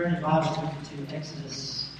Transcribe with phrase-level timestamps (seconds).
[0.00, 1.90] Turn your Bibles with me to Exodus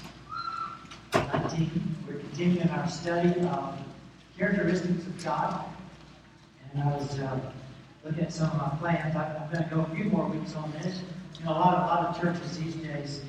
[1.13, 1.97] 19.
[2.09, 3.79] We're continuing our study of
[4.39, 5.67] characteristics of God.
[6.73, 7.39] And I was uh,
[8.03, 9.15] looking at some of my plans.
[9.15, 11.03] I, I'm going to go a few more weeks on this.
[11.39, 13.21] You know, a lot of, a lot of churches these days,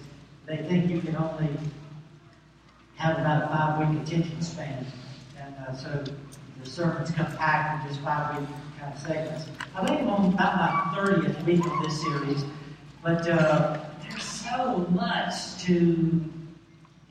[0.45, 1.49] they think you can only
[2.95, 4.85] have about a five-week attention span.
[5.37, 6.01] And uh, so
[6.63, 8.47] the sermons come packed in just five-week
[8.79, 9.49] kind of segments.
[9.75, 12.45] I think I'm on about my 30th week of this series.
[13.03, 13.80] But uh,
[14.51, 16.25] so much to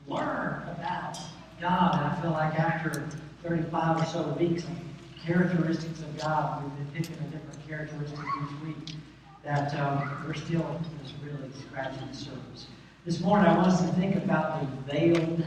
[0.07, 1.17] learn about
[1.59, 1.95] God.
[1.95, 3.07] And I feel like after
[3.43, 4.77] 35 or so weeks on
[5.25, 8.95] characteristics of God, we've been picking a different characteristic each week,
[9.43, 12.67] that um, we're still just really scratching the surface.
[13.05, 15.43] This morning, I want us to think about the veiled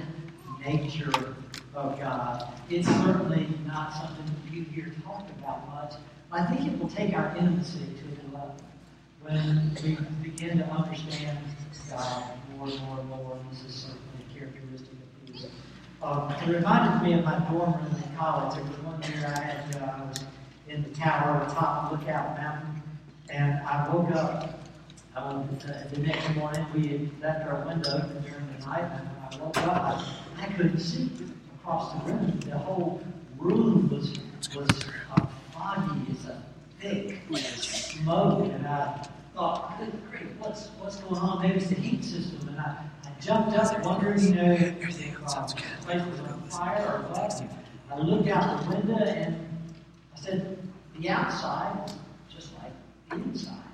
[0.67, 1.13] nature
[1.77, 2.53] of God.
[2.71, 5.95] It's certainly not something that you hear talked about much.
[6.33, 8.57] I think it will take our intimacy to a level
[9.23, 9.97] when we
[10.29, 11.39] begin to understand
[11.91, 12.25] God
[12.57, 13.39] more and more and more.
[13.51, 15.47] This is certainly a characteristic of His.
[16.03, 18.55] Um, it reminded me of my dorm room in college.
[18.55, 20.25] There was one year I had uh, I was
[20.69, 22.83] in the tower atop Lookout Mountain,
[23.31, 24.61] and I woke up
[25.17, 26.67] um, the, the next morning.
[26.75, 29.83] We had left our window during the night, and I woke up.
[29.83, 31.11] I, I couldn't see
[31.61, 32.41] across the room.
[32.41, 33.03] The whole
[33.39, 34.19] room was
[34.55, 34.69] was
[35.17, 36.43] uh, foggy as a
[36.81, 41.43] thick smoke, and I thought, good grief, what's, what's going on?
[41.43, 42.49] Maybe it's the heat system.
[42.49, 44.75] And I, I jumped up wondering, you know, if
[45.27, 47.43] uh, the place was on fire or what.
[47.91, 49.49] I looked out the window and
[50.17, 50.59] I said,
[50.99, 51.93] the outside
[52.35, 52.73] just like
[53.11, 53.65] the inside.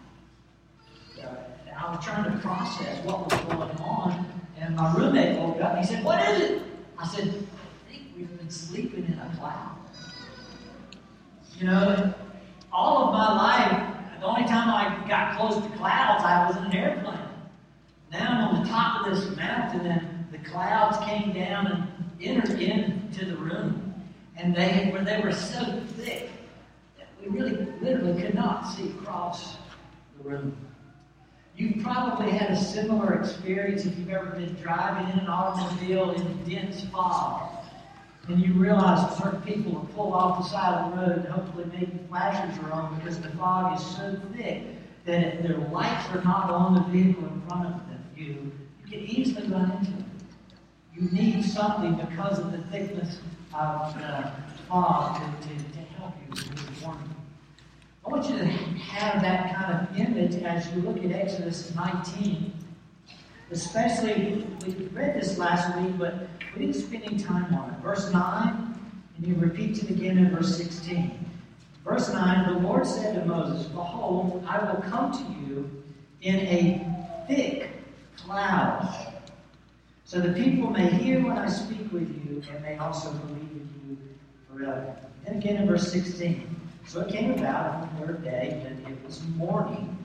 [1.80, 4.26] I was trying to process what was going on,
[4.58, 6.62] and my roommate woke up and he said, What is it?
[6.98, 9.76] I said, I think we've been sleeping in a cloud.
[11.58, 12.14] You know,
[12.70, 16.64] all of my life, the only time I got close to clouds, I was in
[16.64, 17.18] an airplane.
[18.12, 21.86] Now I'm on the top of this mountain, and the clouds came down and
[22.20, 23.94] entered into the room.
[24.36, 26.30] And they were, they were so thick
[26.98, 29.56] that we really, literally could not see across
[30.18, 30.54] the room.
[31.56, 36.44] You've probably had a similar experience if you've ever been driving in an automobile in
[36.44, 37.59] dense fog
[38.30, 41.64] and you realize certain people will pull off the side of the road and hopefully
[41.72, 44.62] maybe flashers are on because the fog is so thick
[45.04, 48.52] that if their lights are not on the vehicle in front of them, you,
[48.84, 50.04] you can easily run into it.
[50.94, 53.18] You need something because of the thickness
[53.52, 54.30] of the
[54.68, 57.16] fog to, to, to help you with warning.
[58.06, 62.52] I want you to have that kind of image as you look at Exodus 19.
[63.52, 67.80] Especially, we read this last week, but we didn't spend any time on it.
[67.80, 68.78] Verse 9,
[69.16, 71.18] and he repeats it again in verse 16.
[71.84, 75.82] Verse 9, the Lord said to Moses, Behold, I will come to you
[76.22, 77.70] in a thick
[78.16, 79.14] cloud,
[80.04, 83.68] so the people may hear when I speak with you, and may also believe in
[83.88, 83.98] you
[84.48, 84.96] forever.
[85.26, 86.56] And again in verse 16.
[86.86, 89.96] So it came about on the third day that it was morning,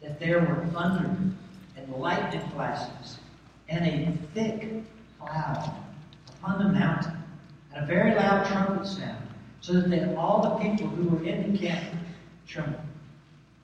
[0.00, 1.16] that there were thunder
[1.82, 3.18] and lightning flashes,
[3.68, 4.68] and a thick
[5.18, 5.74] cloud
[6.28, 7.16] upon the mountain,
[7.74, 9.26] and a very loud trumpet sound,
[9.60, 11.94] so that all the people who were in the camp
[12.46, 12.80] trembled.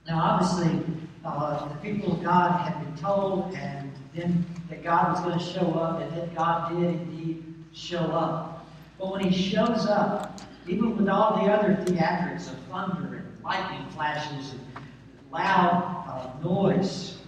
[0.07, 0.81] Now, obviously,
[1.25, 5.45] uh, the people of God had been told, and then that God was going to
[5.45, 8.67] show up, and then God did indeed show up.
[8.99, 13.89] But when He shows up, even with all the other theatrics of thunder and lightning
[13.91, 14.61] flashes and
[15.33, 17.19] loud uh, noise,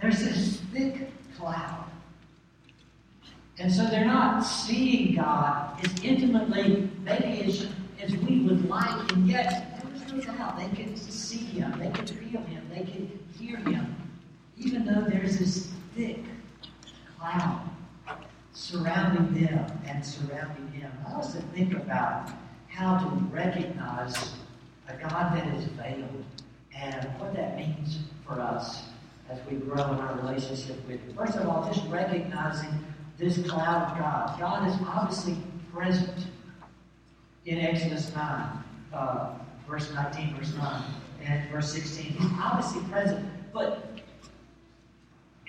[0.00, 1.84] there's this thick cloud.
[3.58, 7.66] And so they're not seeing God as intimately, maybe as,
[8.00, 11.90] as we would like, and yet there was no doubt they could see Him, they
[11.90, 13.96] could feel Him, they could hear Him,
[14.56, 16.20] even though there's this thick
[17.18, 17.68] cloud
[18.52, 20.92] surrounding them and surrounding Him.
[21.06, 22.30] I to think about
[22.68, 24.34] how to recognize
[24.88, 26.24] a God that is veiled
[26.76, 28.87] and what that means for us
[29.30, 31.14] as we grow in our relationship with Him.
[31.14, 32.70] First of all, just recognizing
[33.18, 34.38] this cloud of God.
[34.38, 35.36] God is obviously
[35.72, 36.26] present
[37.44, 39.34] in Exodus 9, uh,
[39.68, 40.82] verse 19, verse 9,
[41.24, 42.12] and verse 16.
[42.12, 44.00] He's obviously present, but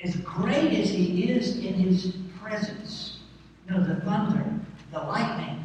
[0.04, 3.20] as great as He is in His presence,
[3.68, 4.46] you know, the thunder,
[4.92, 5.64] the lightning,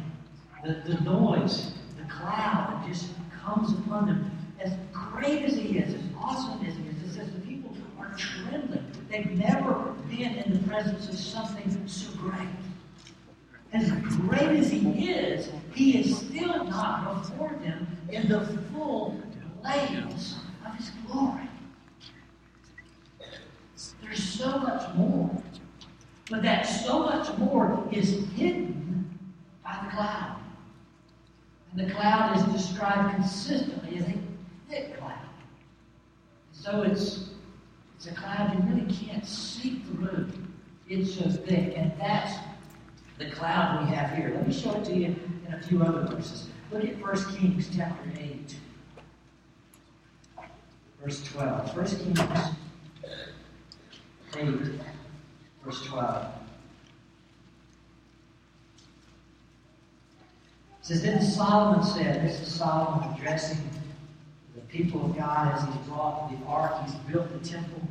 [0.63, 3.07] the, the noise, the cloud that just
[3.43, 7.31] comes upon them, as great as He is, as awesome as He is, it says
[7.31, 8.85] the people are trembling.
[9.09, 12.47] They've never been in the presence of something so great.
[13.73, 18.41] As great as he is, he is still not before them in the
[18.73, 19.21] full
[19.61, 20.35] blaze
[20.65, 21.49] of his glory.
[24.01, 25.29] There's so much more.
[26.29, 29.19] But that so much more is hidden
[29.63, 30.37] by the cloud.
[31.71, 34.13] And the cloud is described consistently as a
[34.69, 35.19] thick cloud.
[36.51, 37.29] So it's,
[38.07, 40.27] a cloud you really can't see through.
[40.87, 41.73] It's so thick.
[41.75, 42.37] And that's
[43.17, 44.31] the cloud we have here.
[44.35, 45.15] Let me show it to you
[45.47, 46.47] in a few other verses.
[46.71, 48.55] Look at 1 Kings chapter 8,
[51.01, 51.75] verse 12.
[51.75, 52.19] 1 Kings
[54.35, 54.45] 8,
[55.63, 56.25] verse 12.
[60.79, 63.57] It says, Then Solomon said, This is Solomon addressing
[64.53, 67.81] the people of God as he's brought the ark, he's built the temple,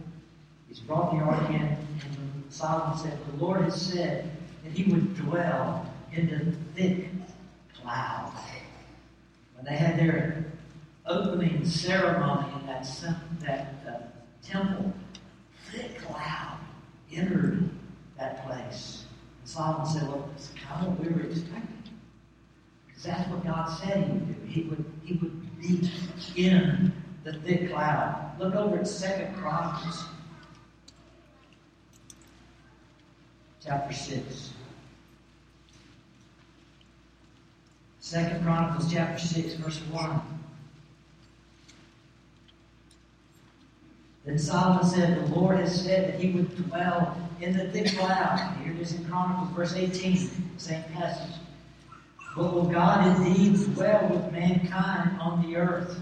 [0.74, 4.30] he's brought the ark in, and Solomon said, The Lord has said
[4.64, 7.10] that he would dwell in the thick
[7.80, 8.32] cloud.
[9.54, 10.46] When they had their
[11.06, 12.86] opening ceremony in that,
[13.40, 13.98] that uh,
[14.42, 14.92] temple,
[15.70, 16.58] thick cloud
[17.12, 17.68] entered
[18.18, 19.04] that place.
[19.40, 21.82] And Solomon said, Well, it's kind of what we were expecting.
[22.88, 24.48] Because that's what God said he would do.
[24.48, 25.60] He would, he would
[26.34, 26.92] be in
[27.22, 28.32] the thick cloud.
[28.38, 30.04] Look over at Second Chronicles,
[33.64, 34.50] chapter 6.
[38.00, 40.20] Second Chronicles chapter 6, verse 1.
[44.26, 48.56] Then Solomon said, The Lord has said that he would dwell in the thick cloud.
[48.62, 51.36] Here it is in Chronicles, verse 18, same passage.
[52.36, 55.98] But will God indeed dwell with mankind on the earth?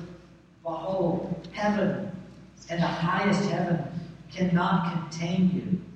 [0.62, 2.10] Behold, heaven
[2.70, 3.84] and the highest heaven
[4.30, 5.91] cannot contain you.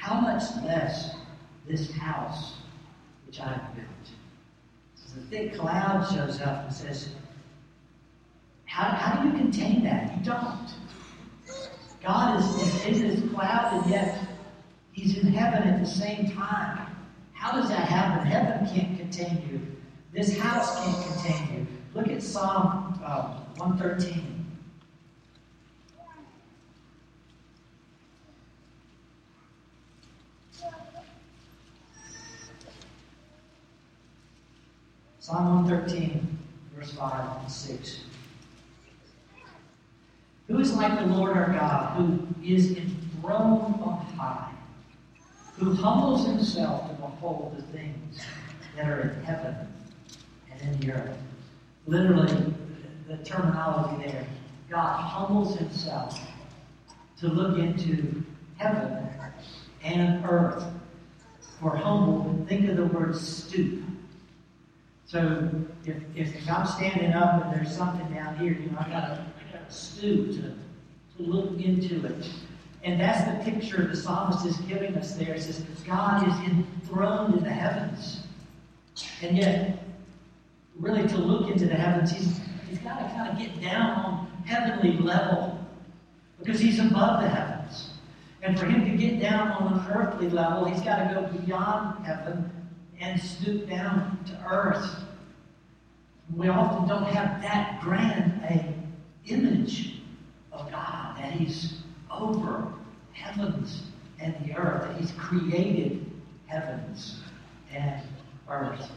[0.00, 1.14] How much less
[1.68, 2.54] this house
[3.26, 3.86] which I have built?
[4.94, 7.10] So the thick cloud shows up and says,
[8.64, 10.16] how, how do you contain that?
[10.16, 10.74] You don't.
[12.02, 14.26] God is, in this cloud, and yet
[14.92, 16.86] He's in heaven at the same time.
[17.34, 18.26] How does that happen?
[18.26, 19.60] Heaven can't contain you.
[20.12, 21.66] This house can't contain you.
[21.94, 24.39] Look at Psalm uh, 113.
[35.30, 36.38] Psalm 113,
[36.74, 38.00] verse 5 and 6.
[40.48, 44.50] Who is like the Lord our God, who is enthroned on high,
[45.56, 48.20] who humbles himself to behold the things
[48.74, 49.54] that are in heaven
[50.50, 51.16] and in the earth?
[51.86, 52.52] Literally,
[53.06, 54.26] the terminology there
[54.68, 56.20] God humbles himself
[57.20, 58.24] to look into
[58.56, 59.06] heaven
[59.84, 60.64] and earth.
[61.60, 63.84] For humble, think of the word stoop.
[65.10, 65.50] So
[65.84, 69.52] if, if I'm standing up and there's something down here, you know, I gotta, I
[69.52, 72.30] gotta stoop to, to look into it.
[72.84, 75.34] And that's the picture the psalmist is giving us there.
[75.34, 78.20] It says, God is enthroned in the heavens.
[79.20, 79.82] And yet,
[80.78, 84.32] really to look into the heavens, he's, he's got to kind of get down on
[84.46, 85.58] heavenly level
[86.38, 87.90] because he's above the heavens.
[88.42, 92.06] And for him to get down on an earthly level, he's got to go beyond
[92.06, 92.48] heaven
[93.00, 95.04] and stoop down to earth.
[96.36, 98.74] We often don't have that grand a
[99.26, 100.02] image
[100.52, 101.78] of God, that He's
[102.10, 102.72] over
[103.12, 103.82] heavens
[104.20, 106.10] and the earth, that He's created
[106.46, 107.20] heavens
[107.72, 108.02] and
[108.48, 108.90] earth.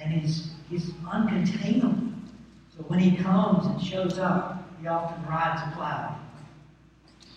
[0.00, 2.12] And He's, he's uncontainable.
[2.76, 6.16] So when He comes and shows up, He often rides a cloud.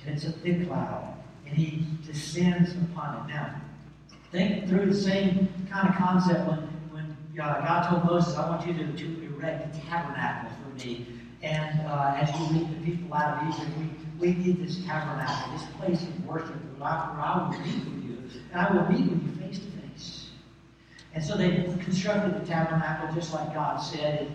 [0.06, 1.16] And it's a thick cloud.
[1.46, 3.34] And He descends upon it.
[3.34, 3.62] Now,
[4.38, 6.60] Think through the same kind of concept when,
[6.92, 11.08] when uh, God told Moses, I want you to, to erect a tabernacle for me.
[11.42, 15.54] And uh, as you lead the people out of Egypt, we, we need this tabernacle,
[15.54, 18.42] this place of worship where I, where I will meet with you.
[18.52, 20.30] And I will meet with you face to face.
[21.16, 24.32] And so they constructed the tabernacle just like God said.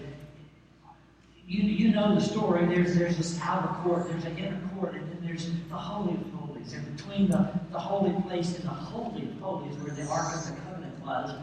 [1.46, 2.66] You, you know the story.
[2.66, 6.20] There's, there's this outer court, there's an inner court, and then there's the Holy of
[6.32, 6.41] Holies.
[6.70, 10.46] And between the, the holy place and the Holy of Holies, where the Ark of
[10.46, 11.34] the Covenant was,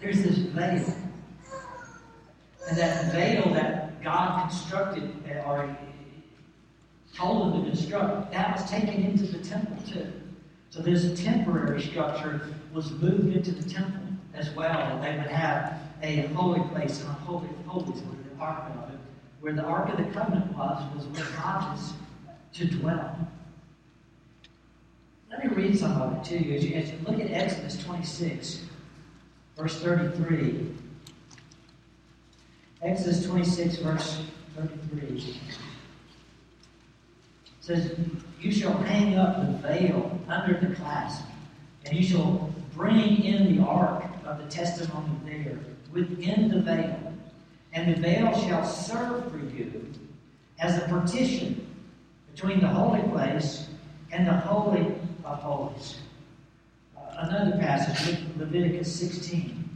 [0.00, 0.96] there's this veil.
[2.68, 5.12] And that veil that God constructed,
[5.46, 5.76] or
[7.14, 10.12] told them to construct, that was taken into the temple too.
[10.70, 14.02] So this temporary structure was moved into the temple
[14.34, 18.18] as well, and they would have a holy place and a holy of holies where
[18.28, 18.98] the ark of it,
[19.40, 21.92] where the ark of the covenant was, was where God was
[22.54, 23.16] to dwell.
[25.36, 26.54] Let me read some of it to you.
[26.54, 28.60] As you, as you look at Exodus 26,
[29.56, 30.70] verse 33.
[32.82, 34.22] Exodus 26, verse
[34.56, 35.34] 33.
[37.60, 37.98] says,
[38.40, 41.24] You shall hang up the veil under the clasp,
[41.84, 45.58] and you shall bring in the ark of the testimony there
[45.92, 47.12] within the veil.
[47.72, 49.92] And the veil shall serve for you
[50.60, 51.66] as a partition
[52.32, 53.68] between the holy place
[54.12, 55.98] and the holy of holies.
[56.96, 59.68] Uh, another passage, Leviticus 16,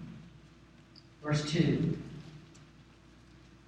[1.23, 1.97] verse 2.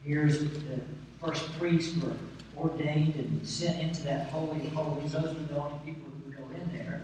[0.05, 0.81] Here's the
[1.21, 2.13] first priests were
[2.57, 5.13] ordained and sent into that holy of holies.
[5.13, 7.03] Those were the only people who would go in there.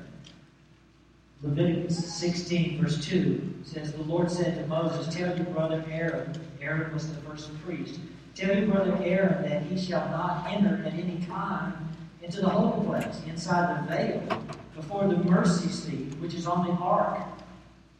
[1.42, 6.92] Leviticus 16, verse 2 says, The Lord said to Moses, Tell your brother Aaron, Aaron
[6.94, 8.00] was the first priest,
[8.34, 11.74] tell your brother Aaron that he shall not enter at any time
[12.22, 14.42] into the holy place, inside the veil,
[14.76, 17.18] before the mercy seat, which is on the ark,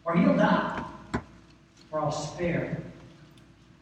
[0.04, 0.84] or he'll die.
[1.90, 2.82] or I'll spare.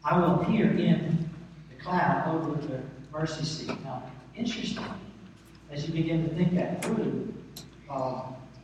[0.03, 1.29] I will appear in
[1.69, 2.79] the cloud over the
[3.11, 3.83] mercy seat.
[3.83, 4.03] Now,
[4.35, 4.83] interesting,
[5.71, 7.33] as you begin to think that through,
[7.89, 8.21] uh,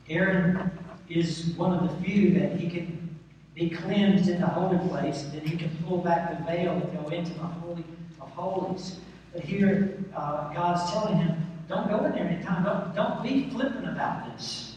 [0.09, 0.71] Aaron
[1.09, 3.19] is one of the few that he can
[3.53, 7.03] be cleansed in the holy place, and then he can pull back the veil and
[7.03, 7.83] go into the holy
[8.21, 8.99] of holies.
[9.33, 12.63] But here, uh, God's telling him, don't go in there anytime.
[12.63, 14.75] Don't, don't be flippant about this.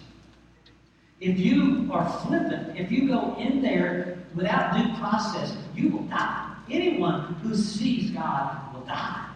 [1.21, 6.55] If you are flippant, if you go in there without due process, you will die.
[6.71, 9.29] Anyone who sees God will die.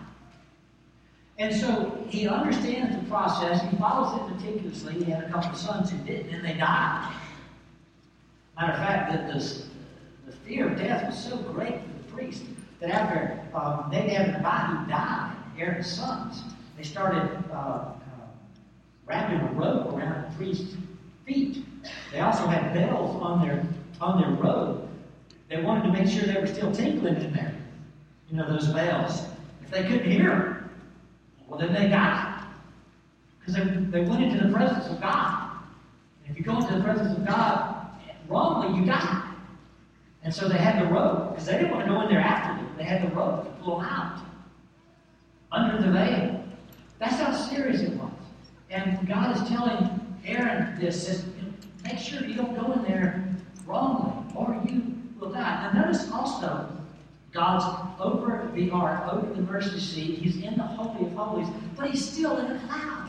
[1.39, 3.61] And so he understands the process.
[3.71, 5.05] He follows it meticulously.
[5.05, 7.13] He had a couple of sons who didn't, and they died.
[8.57, 9.63] Matter of fact, that the,
[10.27, 12.43] the fear of death was so great for the priest
[12.81, 16.43] that after um, they had a body died, Aaron's sons,
[16.79, 17.95] they started uh, uh,
[19.05, 20.77] wrapping a rope around the priest's
[21.27, 21.65] feet.
[22.13, 23.67] They also had bells on their
[24.01, 24.89] on their robe.
[25.49, 27.53] They wanted to make sure they were still tinkling in there.
[28.31, 29.27] You know those bells.
[29.61, 30.71] If they couldn't hear
[31.49, 32.45] well, then they died.
[33.41, 35.59] Because they, they went into the presence of God.
[36.23, 37.87] And if you go into the presence of God
[38.29, 39.25] wrongly, you die.
[40.23, 42.63] And so they had the rope, because they didn't want to go in there after
[42.63, 42.75] them.
[42.77, 44.21] They had the rope to pull them out
[45.51, 46.38] under the veil.
[46.99, 48.11] That's how serious it was.
[48.71, 51.25] And God is telling Aaron this, says,
[51.85, 53.25] make sure you don't go in there
[53.67, 55.71] wrongly, or you will die.
[55.73, 56.69] Now notice also
[57.33, 57.65] God's
[58.01, 60.19] over the ark, over the mercy seat.
[60.19, 63.09] He's in the Holy of Holies, but he's still in a cloud.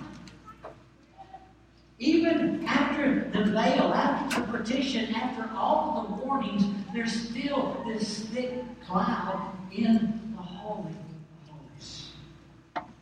[1.97, 8.63] Even after the veil, after the partition, after all the warnings, there's still this thick
[8.85, 10.93] cloud in the Holy.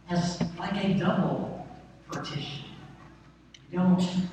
[0.09, 1.67] As like a double
[2.09, 2.63] partition.
[3.71, 4.27] You don't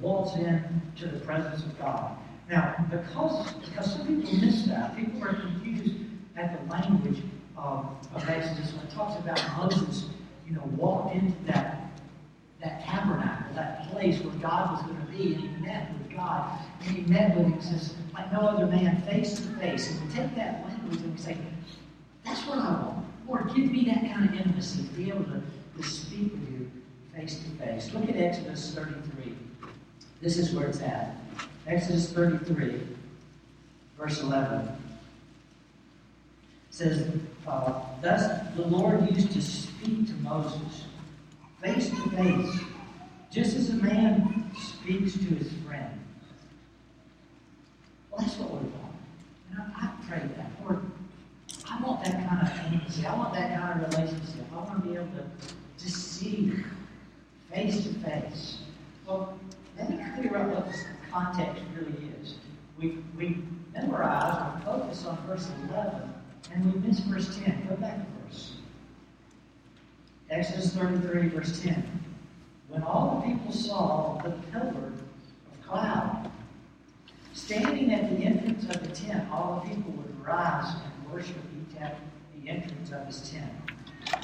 [0.00, 2.16] waltz in to the presence of God.
[2.50, 5.94] Now, because, because some people miss that, people are confused
[6.36, 7.22] at the language
[7.56, 10.06] of, of Exodus when it talks about Moses,
[10.46, 11.90] you know, walked into that,
[12.62, 16.58] that tabernacle, that place where God was going to be, and he met with God.
[16.80, 19.90] And he met with him, says, like no other man, face to face.
[19.90, 21.36] And we take that language and we say,
[22.24, 23.07] that's what I want.
[23.28, 25.42] Lord, give me that kind of intimacy to be able to,
[25.76, 26.70] to speak with you
[27.14, 27.92] face to face.
[27.92, 29.34] Look at Exodus 33.
[30.20, 31.14] This is where it's at.
[31.66, 32.80] Exodus 33,
[33.98, 34.68] verse 11
[36.70, 37.10] says,
[37.46, 40.84] uh, Thus the Lord used to speak to Moses
[41.60, 42.60] face to face,
[43.30, 46.00] just as a man speaks to his friend.
[48.10, 48.94] Well, that's what we want.
[49.50, 50.50] And I, I pray that.
[50.62, 50.87] Lord,
[51.70, 53.06] I want that kind of intimacy.
[53.06, 54.46] I want that kind of relationship.
[54.52, 56.54] I want to be able to, to see
[57.52, 58.58] face to face.
[59.06, 59.38] Well,
[59.76, 62.34] let me clear up what this context really is.
[62.78, 63.42] We, we
[63.74, 66.14] memorize or focus on verse 11
[66.52, 67.66] and we miss verse 10.
[67.68, 68.54] Go back a verse.
[70.30, 72.04] Exodus 33, verse 10.
[72.68, 76.30] When all the people saw the pillar of cloud
[77.32, 81.36] standing at the entrance of the tent, all the people would rise and worship
[81.80, 81.96] at
[82.34, 83.52] the entrance of his tent.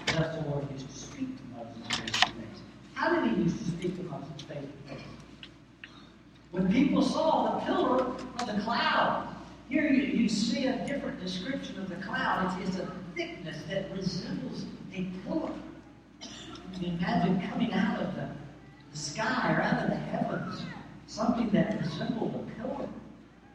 [0.06, 2.62] Thus the Lord used to speak to Moses face to face.
[2.94, 5.04] How did he used to speak to Moses face to face?
[6.50, 9.34] When people saw the pillar of the cloud
[9.68, 12.60] here you, you see a different description of the cloud.
[12.62, 15.50] It's, it's a thickness that resembles a pillar.
[16.20, 18.28] You can imagine coming out of the,
[18.90, 20.62] the sky or out of the heavens,
[21.06, 22.88] something that resembled a pillar.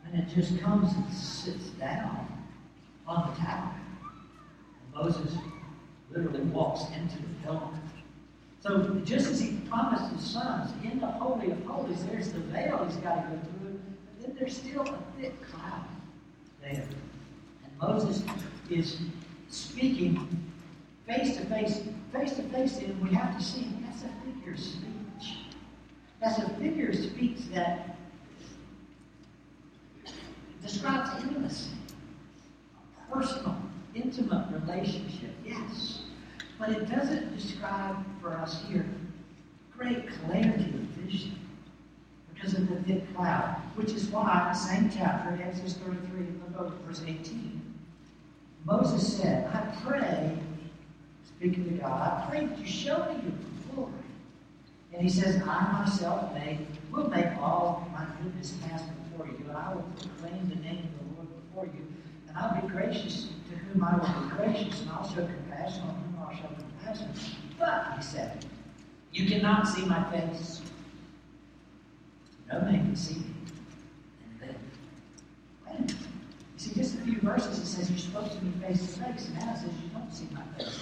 [0.06, 2.28] And it just comes and sits down
[3.08, 3.76] on the tower.
[5.02, 5.34] Moses
[6.12, 7.70] literally walks into the pillar.
[8.62, 12.86] So just as he promised his sons, in the Holy of Holies, there's the veil
[12.86, 15.86] he's got to go through, but then there's still a thick cloud
[16.62, 16.84] there.
[17.64, 18.22] And Moses
[18.70, 18.98] is
[19.50, 20.28] speaking
[21.08, 24.60] face to face, face to face, and we have to see that's a figure of
[24.60, 25.38] speech.
[26.20, 27.96] That's a figure of speech that
[30.62, 31.72] describes intimacy,
[33.10, 33.56] personal,
[33.96, 36.04] intimate relationship, yes.
[36.58, 38.86] But it doesn't describe for us here
[39.80, 41.40] great clarity of vision
[42.34, 46.58] because of the thick cloud, which is why, the same chapter, Exodus 33, in the
[46.58, 47.62] book, verse 18,
[48.66, 50.38] Moses said, I pray,
[51.26, 53.34] speaking to God, I pray that you show me your
[53.74, 53.94] glory.
[54.94, 56.60] And he says, I myself may,
[56.92, 61.00] will make all my goodness pass before you, and I will proclaim the name of
[61.00, 61.88] the Lord before you.
[62.28, 63.34] And I'll be gracious to
[63.72, 67.10] whom I will be gracious, and I'll compassion on whom I'll show compassion.
[67.58, 68.46] But, he said,
[69.12, 70.62] you cannot see my face.
[72.52, 73.26] No man can see me
[74.24, 74.56] and live.
[75.66, 75.92] Wait a minute.
[75.92, 79.28] You see, just a few verses it says you're supposed to be face to face,
[79.28, 80.80] and now it says you don't see my face.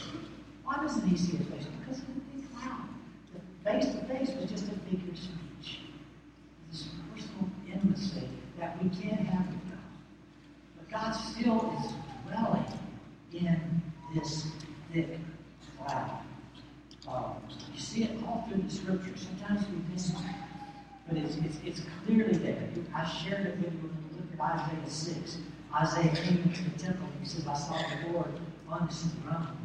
[0.64, 1.66] Why doesn't he see his face?
[1.80, 2.88] Because of the big cloud.
[3.34, 5.80] The face to face was just a figure of speech.
[6.72, 8.30] This personal intimacy
[8.60, 9.80] that we can't have with God.
[10.78, 11.92] But God still is
[12.28, 12.66] dwelling
[13.34, 13.82] in
[14.14, 14.48] this
[14.92, 15.18] thick
[15.78, 16.22] cloud.
[17.08, 17.36] Um,
[17.74, 19.16] you see it all through the scripture.
[19.16, 20.16] Sometimes we miss it,
[21.08, 22.70] but it's, it's, it's clearly there.
[22.94, 25.38] I shared it with you when we looked at Isaiah 6.
[25.74, 27.08] Isaiah came into the temple.
[27.22, 28.32] He says, I saw the Lord
[28.70, 29.58] on his throne.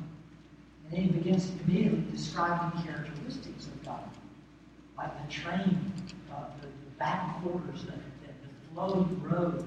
[0.85, 4.05] And then he begins immediately describing characteristics of God,
[4.97, 5.93] like the train,
[6.31, 9.67] uh, the, the back quarters, the, the, the flowing road.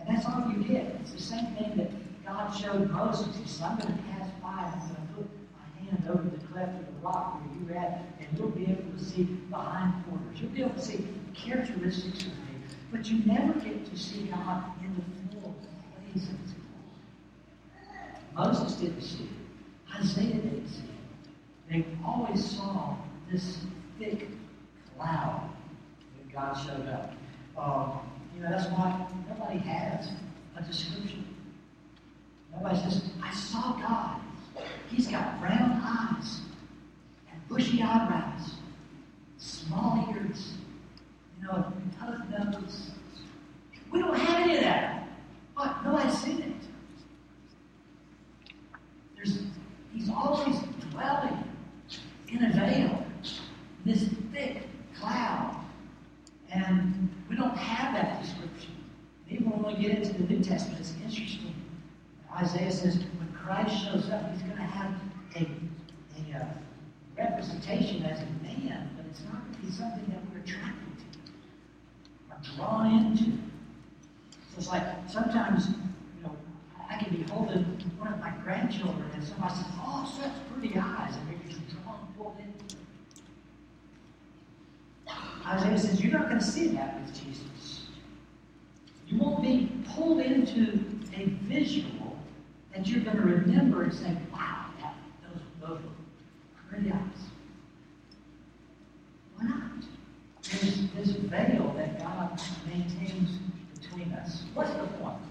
[0.00, 0.96] And that's all you get.
[1.00, 3.36] It's the same thing that God showed Moses.
[3.36, 6.36] He said, I'm going to pass by and I'm going to put my hand over
[6.36, 10.04] the cleft of the rock where you're at, and you'll be able to see behind
[10.04, 10.40] quarters.
[10.40, 12.34] You'll be able to see characteristics of me.
[12.90, 15.54] But you never get to see God in the full
[16.14, 16.54] ways of his.
[18.34, 19.98] Moses didn't see it.
[19.98, 21.70] Isaiah didn't see it.
[21.70, 22.96] They always saw
[23.30, 23.58] this
[23.98, 24.28] thick
[24.96, 25.50] cloud
[26.16, 27.12] when God showed up.
[27.56, 30.10] Um, you know, that's why nobody has
[30.56, 31.24] a description.
[32.52, 34.20] Nobody says, I saw God.
[34.90, 36.40] He's got brown eyes
[37.30, 38.54] and bushy eyebrows,
[39.38, 40.54] small ears,
[41.40, 42.90] you know, tough nose.
[43.90, 45.08] We don't have any of that.
[45.56, 46.52] But nobody's seen it.
[49.16, 49.42] There's,
[49.92, 50.56] he's always
[50.90, 51.44] dwelling
[52.28, 53.04] in a veil,
[53.84, 54.62] this thick
[54.98, 55.59] cloud.
[56.52, 58.72] And we don't have that description.
[59.28, 61.54] Even when we get into the New Testament, it's interesting.
[62.34, 64.92] Isaiah says when Christ shows up, he's going to have
[65.36, 66.44] a, a uh,
[67.16, 72.34] representation as a man, but it's not going to be something that we're attracted to
[72.34, 73.32] or drawn into.
[74.50, 76.34] So it's like sometimes, you know,
[76.90, 77.64] I can be holding
[77.98, 82.12] one of my grandchildren and somebody says, Oh, such pretty eyes, and they're just drawn,
[82.16, 82.80] pulled into it.
[85.46, 87.86] Isaiah says, You're not going to see that with Jesus.
[89.06, 90.80] You won't be pulled into
[91.14, 92.18] a visual
[92.74, 96.98] that you're going to remember and say, Wow, that, those, those were pretty eyes.
[99.36, 99.70] Why not?
[100.50, 103.38] There's this veil that God maintains
[103.78, 104.42] between us.
[104.52, 105.22] What's the point?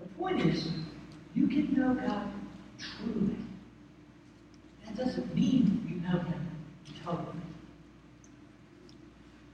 [0.00, 0.70] The point is,
[1.36, 2.32] you can know God
[2.80, 3.36] truly.
[4.84, 6.48] That doesn't mean you know Him
[7.04, 7.40] totally.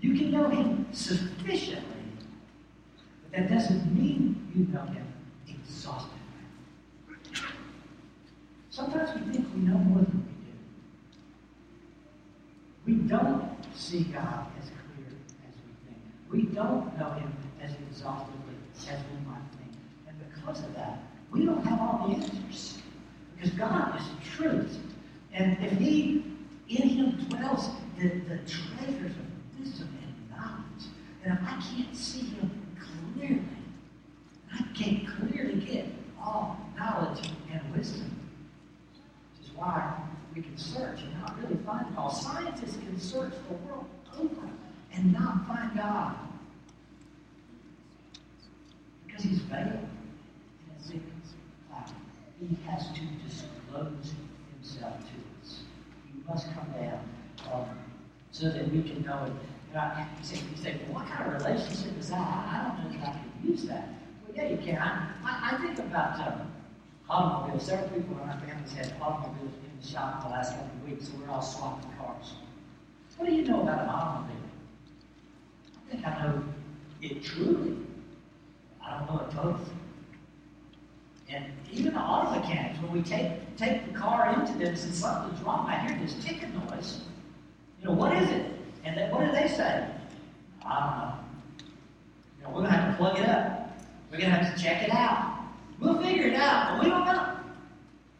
[0.00, 1.82] You can know Him sufficiently,
[3.22, 5.06] but that doesn't mean you know Him
[5.48, 6.12] exhaustively.
[8.70, 10.28] Sometimes we think we know more than
[12.86, 13.00] we do.
[13.00, 15.08] We don't see God as clear
[15.48, 16.00] as we think.
[16.30, 18.54] We don't know Him as exhaustively
[18.88, 19.72] as we might think.
[20.08, 20.98] And because of that,
[21.30, 22.78] we don't have all the answers.
[23.36, 24.78] Because God is truth.
[25.32, 26.24] And if He,
[26.68, 30.86] in Him dwells the, the treasures of wisdom and knowledge,
[31.22, 32.50] and if I can't see Him
[33.14, 33.42] clearly,
[34.52, 35.86] I can't clearly get
[36.20, 38.18] all knowledge and wisdom,
[39.38, 39.94] which is why
[40.34, 42.10] we can search and not really find it all.
[42.10, 43.86] Scientists can search the world
[44.18, 44.48] over
[44.94, 46.16] and not find God.
[49.06, 51.00] Because he's veiled in a thick
[51.70, 51.90] cloud.
[52.48, 54.14] He has to disclose
[54.54, 55.60] himself to us.
[56.06, 57.00] He must come down
[57.52, 57.66] um,
[58.30, 59.32] so that we can know it.
[59.68, 62.18] You, know, you, say, you say, well, what kind of relationship is that?
[62.18, 63.88] I don't know if I can use that.
[64.22, 64.78] Well, yeah, you can.
[64.78, 66.52] I, I, I think about um,
[67.10, 67.66] automobiles.
[67.66, 71.08] Several people in our families had automobiles in the shop the last couple of weeks,
[71.08, 72.34] so we're all swapping cars.
[73.16, 74.36] What do you know about an automobile?
[75.74, 76.44] I think I know
[77.02, 77.76] it truly.
[78.84, 79.70] I don't know it totally.
[81.28, 85.40] And even the auto mechanics, when we take, take the car into them and something's
[85.42, 85.68] wrong.
[85.68, 87.00] I hear this ticking noise.
[87.80, 88.52] You know, what is it?
[88.84, 89.88] And then what do they say?
[90.64, 91.14] I don't know.
[92.38, 93.76] You know, we're going to have to plug it up.
[94.10, 95.40] We're going to have to check it out.
[95.80, 97.36] We'll figure it out, but we don't know.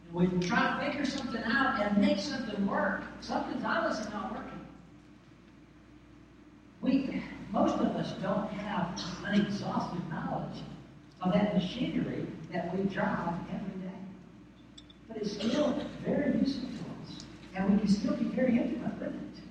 [0.05, 3.03] And we try to figure something out and make something work.
[3.21, 4.51] Something's obviously not working.
[6.81, 10.59] We, most of us don't have an exhaustive knowledge
[11.21, 13.97] of that machinery that we drive every day.
[15.07, 17.23] But it's still very useful to us,
[17.55, 19.41] and we can still be very intimate with it.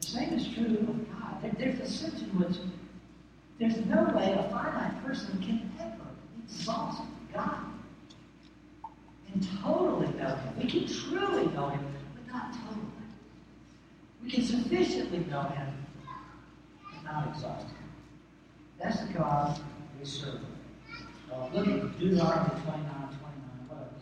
[0.00, 1.42] The same is true of God.
[1.42, 2.58] There, there's a sense in which
[3.58, 6.06] there's no way a finite person can ever
[6.44, 7.02] exhaust
[7.34, 7.64] God
[9.32, 10.54] and totally know Him.
[10.58, 11.84] We can truly know Him,
[12.14, 12.86] but not totally.
[14.22, 15.86] We can sufficiently know Him,
[16.94, 17.76] but not exhaust Him.
[18.78, 19.60] That's the God
[19.98, 20.40] we serve.
[21.32, 23.18] Uh, look at Deuteronomy 29 29.
[23.68, 23.92] What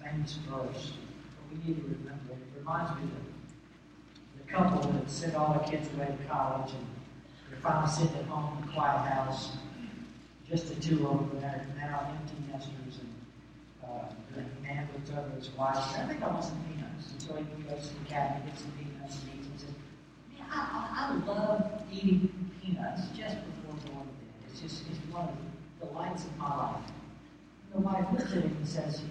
[0.00, 0.92] a famous verse.
[0.92, 2.58] But we need to remember it.
[2.58, 6.86] Reminds me of the couple that sent all their kids away to college and
[7.48, 9.52] they're finally sitting at home in a quiet house.
[10.48, 11.40] Just the two of them.
[11.40, 13.00] They're now empty nesters.
[13.00, 13.14] And
[13.82, 14.04] uh,
[14.34, 17.10] the man looked over his wife and said, I think I want some peanuts.
[17.12, 19.70] And so he goes to the cabinet, gets some peanuts, and eats and says,
[20.36, 22.28] Man, I, I, I love eating
[22.60, 24.44] peanuts just before going to bed.
[24.50, 26.90] It's just it's one of the delights of my life.
[27.72, 29.02] The wife looks at him and says,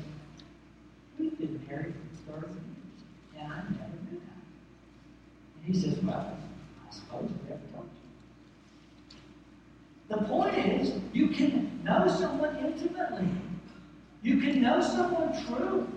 [1.19, 1.93] We've been married
[2.25, 2.59] for 30 years,
[3.37, 5.65] and I never knew that.
[5.65, 6.37] And he says, Well,
[6.89, 7.89] I suppose we never told
[10.09, 10.15] you.
[10.15, 13.27] The point is, you can know someone intimately.
[14.21, 15.87] You can know someone true,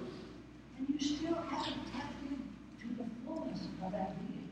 [0.78, 4.48] and you still haven't tapped into the fullness of that being.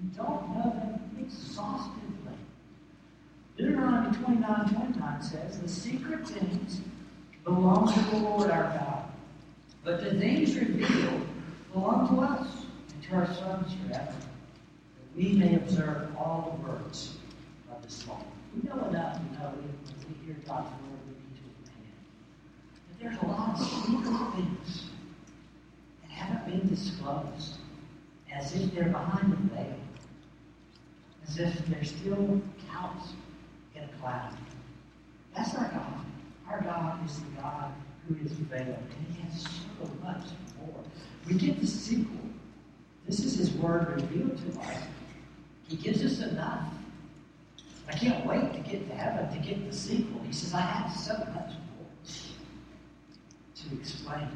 [0.00, 2.17] You don't know them exhaustively.
[3.58, 6.80] Deuteronomy 29 29 says, The secret things
[7.42, 9.10] belong to the Lord our God,
[9.82, 11.26] but the things revealed
[11.72, 17.16] belong to us and to our sons forever, that we may observe all the words
[17.72, 18.22] of this law.
[18.54, 19.66] We know enough to know that when
[20.08, 21.98] we hear God's word, we need to obey it.
[22.86, 24.90] But there's a lot of secret things
[26.02, 27.56] that haven't been disclosed,
[28.32, 29.74] as if they're behind the veil,
[31.26, 32.40] as if they're still
[32.70, 33.14] counts
[33.78, 34.36] in a cloud.
[35.34, 36.04] That's our God.
[36.48, 37.72] Our God is the God
[38.06, 40.24] who is veiled, and He has so much
[40.58, 40.82] more.
[41.26, 42.16] We get the sequel.
[43.06, 44.82] This is His Word revealed to us.
[45.68, 46.72] He gives us enough.
[47.88, 50.20] I can't wait to get to heaven to get the sequel.
[50.26, 51.86] He says, I have so much more
[53.54, 54.28] to explain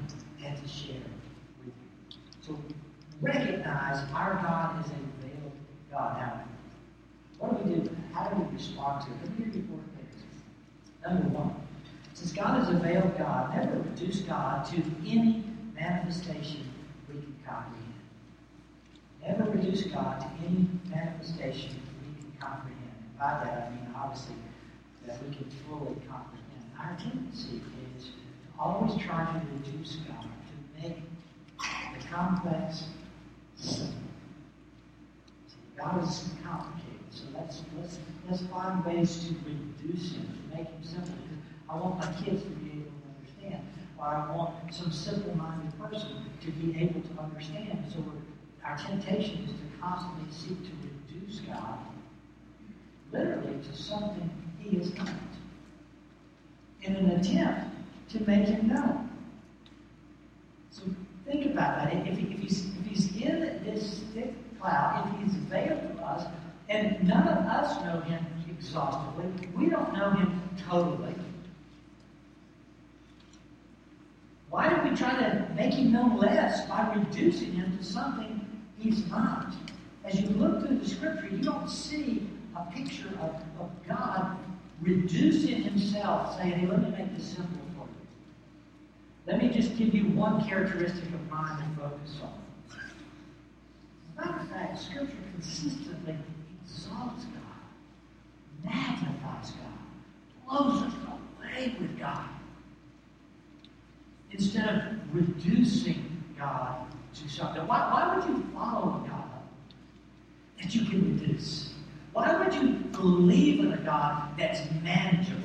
[0.44, 0.96] and to share
[1.64, 1.72] with you.
[2.40, 2.59] So
[3.20, 5.52] recognize our God is a veiled
[5.90, 6.18] God.
[6.18, 6.44] Now,
[7.38, 7.96] what do we do?
[8.12, 9.16] How do we respond to it?
[9.22, 10.22] Let me give you four things.
[11.05, 11.57] Number one,
[12.14, 15.44] since God is a veiled God, never reduce God to any
[15.75, 16.70] manifestation
[17.09, 17.94] we can comprehend.
[19.27, 23.18] Never reduce God to any manifestation we can comprehend.
[23.18, 24.37] By that I mean obviously
[25.07, 26.42] that we can fully comprehend.
[26.79, 27.61] Our tendency
[27.96, 28.11] is to
[28.59, 30.98] always try to reduce God, to make
[31.94, 32.85] the complex
[33.57, 33.94] simple.
[35.48, 36.91] See, God is complicated.
[37.35, 41.12] Let's let's let's find ways to reduce him, to make him simple.
[41.12, 43.66] Because I want my kids to be able to understand.
[43.99, 47.85] Or I want some simple-minded person to be able to understand.
[47.92, 48.05] So
[48.64, 51.79] our temptation is to constantly seek to reduce God,
[53.12, 55.09] literally, to something He is not,
[56.83, 57.71] in an attempt
[58.11, 59.11] to make Him known.
[60.71, 60.83] So
[61.27, 62.07] think about that.
[62.07, 66.27] If, he, if, he's, if he's in this thick cloud, if he's veiled to us,
[66.72, 71.14] and none of us know him exhaustively, we don't know him totally.
[74.48, 79.06] Why do we try to make him known less by reducing him to something he's
[79.08, 79.54] not?
[80.04, 84.37] As you look through the scripture, you don't see a picture of, of God
[84.80, 88.06] reducing himself, saying, hey, let me make this simple for you.
[89.26, 92.32] Let me just give you one characteristic of mine to focus on.
[92.70, 92.76] As
[94.18, 96.16] a matter of fact, Scripture consistently
[97.03, 102.29] exalts God, magnifies God, blows us away with God,
[104.31, 107.67] instead of reducing God to something.
[107.67, 109.25] Why, why would you follow a God
[110.61, 111.75] that you can reduce?
[112.12, 115.43] Why would you believe in a God that's manageable,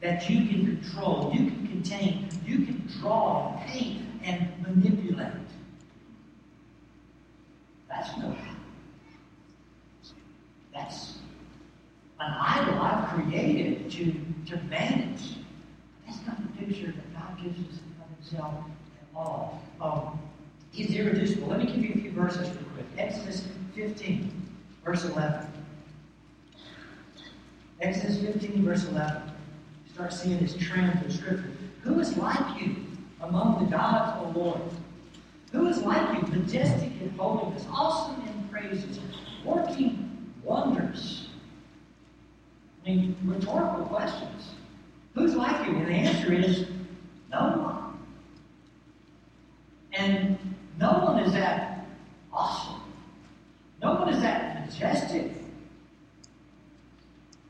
[0.00, 5.32] that you can control, you can contain, you can draw, paint, and manipulate?
[7.88, 8.38] That's no God.
[10.72, 11.18] That's
[12.22, 14.14] an idol I've created to,
[14.50, 15.36] to manage.
[16.06, 18.54] That's not the picture that God gives us of himself
[19.00, 19.62] at all.
[19.80, 20.20] Um,
[20.70, 21.48] he's irreducible.
[21.48, 22.86] Let me give you a few verses real quick.
[22.96, 24.30] Exodus 15,
[24.84, 25.46] verse 11.
[27.80, 29.22] Exodus 15, verse 11.
[29.86, 31.50] You start seeing this trend in Scripture.
[31.82, 32.76] Who is like you
[33.20, 34.60] among the gods, O Lord?
[35.50, 39.00] Who is like you, majestic in holiness, awesome in praises,
[39.44, 41.21] working wonders?
[42.84, 44.54] I mean, rhetorical questions.
[45.14, 45.76] Who's like you?
[45.76, 46.66] And the answer is
[47.30, 47.98] no one.
[49.92, 50.38] And
[50.80, 51.86] no one is that
[52.32, 52.80] awesome.
[53.80, 55.32] No one is that majestic.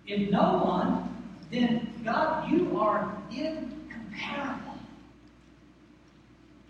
[0.07, 1.09] If no one,
[1.51, 4.79] then God, you are incomparable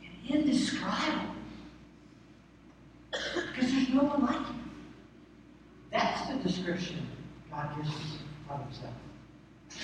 [0.02, 1.34] and indescribable.
[3.10, 4.54] Because there's no one like you.
[5.90, 7.06] That's the description
[7.50, 8.18] God gives us
[8.58, 8.94] himself.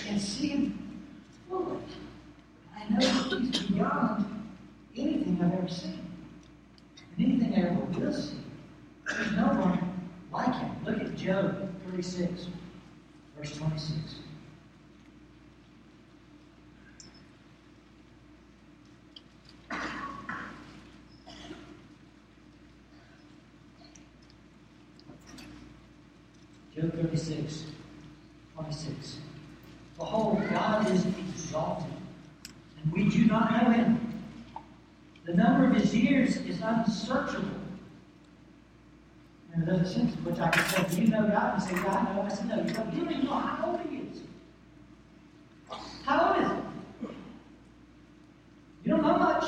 [0.08, 1.02] And see him
[1.48, 1.78] fully.
[2.76, 4.24] I know that he's beyond
[4.96, 6.00] anything I've ever seen.
[7.16, 8.36] And anything I ever will see.
[9.06, 10.70] There's no one like him.
[10.84, 12.48] Look at Job 36,
[13.36, 14.16] verse 26.
[26.74, 27.64] Job 36,
[28.54, 29.18] 26.
[29.96, 31.92] Behold, God is exalted,
[32.82, 34.22] and we do not know him.
[35.24, 36.62] The number of his years is
[37.08, 37.48] unsearchable.
[39.54, 41.54] And there's a sense in which I can say, Do you know God?
[41.54, 42.22] And say, God, know.
[42.22, 42.62] I said, No, you.
[42.62, 44.20] You don't even know how old he is.
[46.04, 47.08] How old is he?
[48.84, 49.44] You don't know much.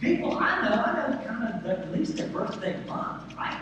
[0.00, 3.60] People I know, I know kind of at least their birthday month, right?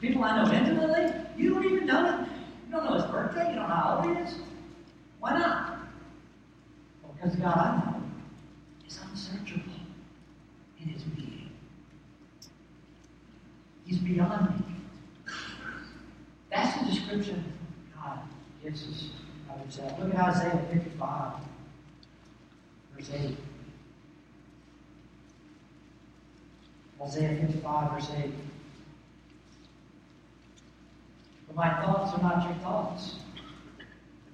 [0.00, 2.28] People I know intimately, you don't even know it.
[2.66, 3.50] You don't know his birthday.
[3.50, 4.34] You don't know how old he is.
[5.20, 5.78] Why not?
[7.02, 8.02] Well, because God I know
[8.86, 9.78] is unsearchable
[10.80, 11.50] in his being.
[13.84, 14.64] He's beyond me.
[16.50, 17.44] That's the description
[17.94, 18.20] God
[18.62, 19.10] gives us
[19.50, 19.98] of himself.
[19.98, 21.32] Look at Isaiah 55,
[22.96, 23.36] verse 8.
[27.08, 28.30] Isaiah 55, verse 8.
[31.46, 33.14] For my thoughts are not your thoughts,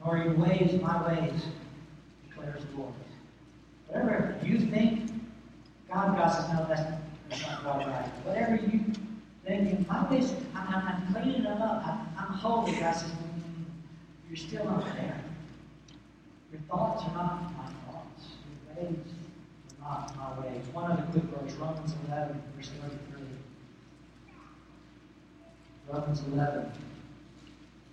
[0.04, 1.46] nor your ways my ways,
[2.28, 2.94] declares the Lord.
[3.86, 5.08] Whatever you think,
[5.88, 8.08] God, God says, no, that's, not quite right.
[8.24, 8.80] Whatever you
[9.46, 11.86] think, in my ways, I'm, I'm, I'm cleaning them up.
[11.86, 12.72] I'm, I'm holy.
[12.72, 13.64] God says, mm,
[14.28, 15.22] you're still not there.
[16.50, 18.26] Your thoughts are not my thoughts.
[18.76, 18.98] Your ways
[19.84, 20.64] not my ways.
[20.72, 23.22] One other quick verse, Romans 11, verse 33.
[25.92, 26.72] Romans 11,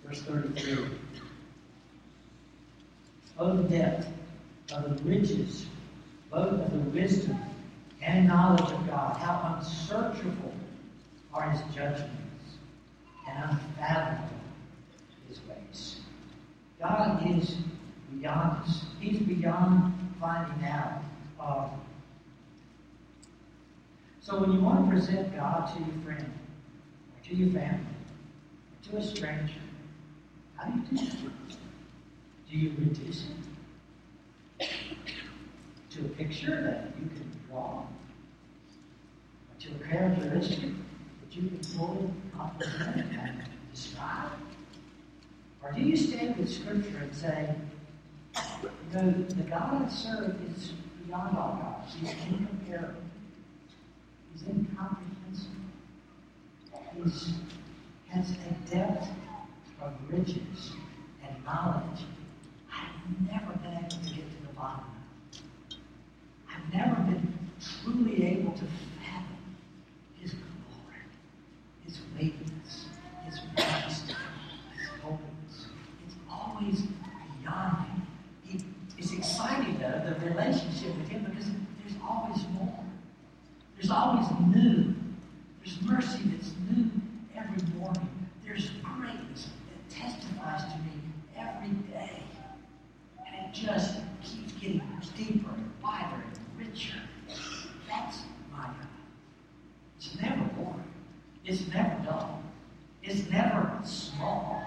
[0.04, 0.86] verse 33.
[3.38, 4.08] Oh, the depth
[4.72, 5.66] of the riches,
[6.30, 7.38] both of the wisdom
[8.00, 9.16] and knowledge of God.
[9.16, 10.54] How unsearchable
[11.34, 12.12] are his judgments
[13.28, 14.28] and unfathomable
[15.28, 16.00] his ways.
[16.80, 17.56] God is
[18.12, 18.84] beyond us.
[19.00, 21.02] He's beyond finding out.
[21.44, 21.70] Um,
[24.20, 26.32] so when you want to present God to your friend,
[27.16, 27.80] or to your family,
[28.70, 29.60] or to a stranger,
[30.56, 31.56] how do you do that?
[32.48, 33.26] Do you reduce
[34.60, 34.68] it
[35.90, 37.80] to a picture that you can draw?
[37.80, 37.86] Or
[39.58, 44.30] to a characteristic that you can fully comprehend and describe?
[45.62, 47.54] Or do you stand with Scripture and say,
[48.62, 50.72] you know, the God I serve is
[51.12, 51.94] beyond all gods.
[52.00, 53.02] He's incomparable.
[54.32, 55.56] He's incomprehensible.
[56.94, 57.00] He
[58.08, 59.08] has a depth
[59.82, 60.72] of riches
[61.22, 62.00] and knowledge
[62.72, 65.76] I've never been able to get to the bottom of.
[66.48, 68.64] I've never been truly able to
[69.00, 69.56] fathom
[70.18, 71.02] His glory,
[71.84, 72.86] His weightiness,
[73.26, 74.14] His majesty,
[74.78, 75.66] His holiness.
[76.06, 76.82] It's always
[77.42, 77.86] beyond
[78.48, 78.60] me.
[78.98, 82.78] It's exciting, though, the relationship with Him, because there's always more.
[83.82, 84.94] There's always new.
[85.58, 86.22] There's mercy
[86.70, 86.88] new
[87.34, 88.08] every morning.
[88.44, 90.92] There's greatness that testifies to me
[91.36, 92.22] every day.
[93.26, 94.82] And it just keeps getting
[95.16, 97.00] deeper and wider and richer.
[97.88, 98.18] That's
[98.52, 98.86] my God.
[99.96, 100.84] It's never boring.
[101.44, 102.40] It's never dull.
[103.02, 104.62] It's never small.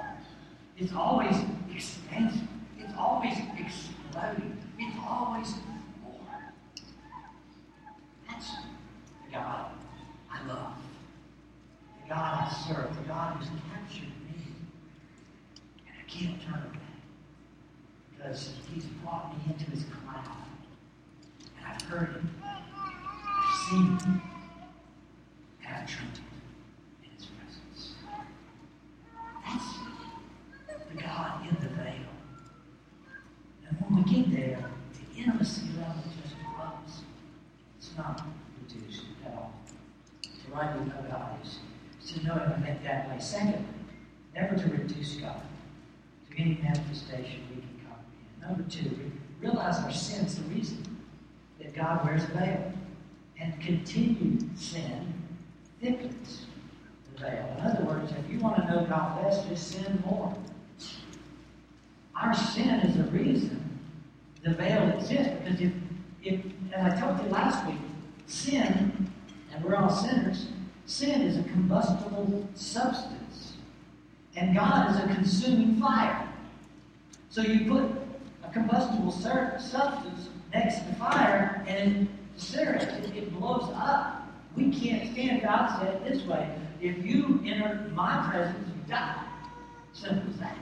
[0.77, 1.37] It's always
[1.73, 2.49] expansive.
[2.77, 4.57] It's always exploding.
[4.77, 5.53] It's always
[6.03, 6.51] more.
[8.27, 9.71] That's the God
[10.31, 10.73] I love.
[12.03, 12.95] The God I serve.
[12.95, 14.53] The God who's captured me.
[15.87, 16.79] And I can't turn away.
[18.15, 20.37] Because he's brought me into his cloud.
[21.89, 24.21] heard him, I've seen him,
[25.65, 26.19] and I've trembled
[27.03, 27.93] in his presence.
[29.45, 32.09] That's the God in the veil.
[33.67, 37.03] And when we get there, the intimacy level just grows.
[37.77, 38.25] It's not
[38.61, 39.53] reduced at all.
[40.23, 41.59] To rightly know God is
[42.13, 42.63] to know Him
[43.19, 43.65] way.
[44.35, 45.41] Never to reduce God
[46.29, 48.41] to any manifestation we can comprehend.
[48.41, 50.83] Number two, realize our sins, the reason
[51.59, 52.71] that God wears a veil.
[53.39, 55.13] And continued sin
[55.81, 56.45] thickens
[57.13, 57.55] the veil.
[57.57, 60.33] In other words, if you want to know God less, just sin more.
[62.15, 63.65] Our sin is the reason
[64.45, 65.33] the veil exists.
[65.43, 65.73] Because if,
[66.23, 66.41] if
[66.73, 67.79] as I told you last week,
[68.27, 69.09] sin,
[69.53, 70.47] and we're all sinners,
[70.85, 71.43] sin is a
[72.55, 73.53] substance.
[74.35, 76.27] And God is a consuming fire.
[77.29, 77.83] So you put
[78.43, 84.27] a combustible substance next to the fire and it it, blows up.
[84.55, 85.41] We can't stand.
[85.41, 86.49] God said it this way
[86.81, 89.23] if you enter my presence, you die.
[89.93, 90.57] Simple as that.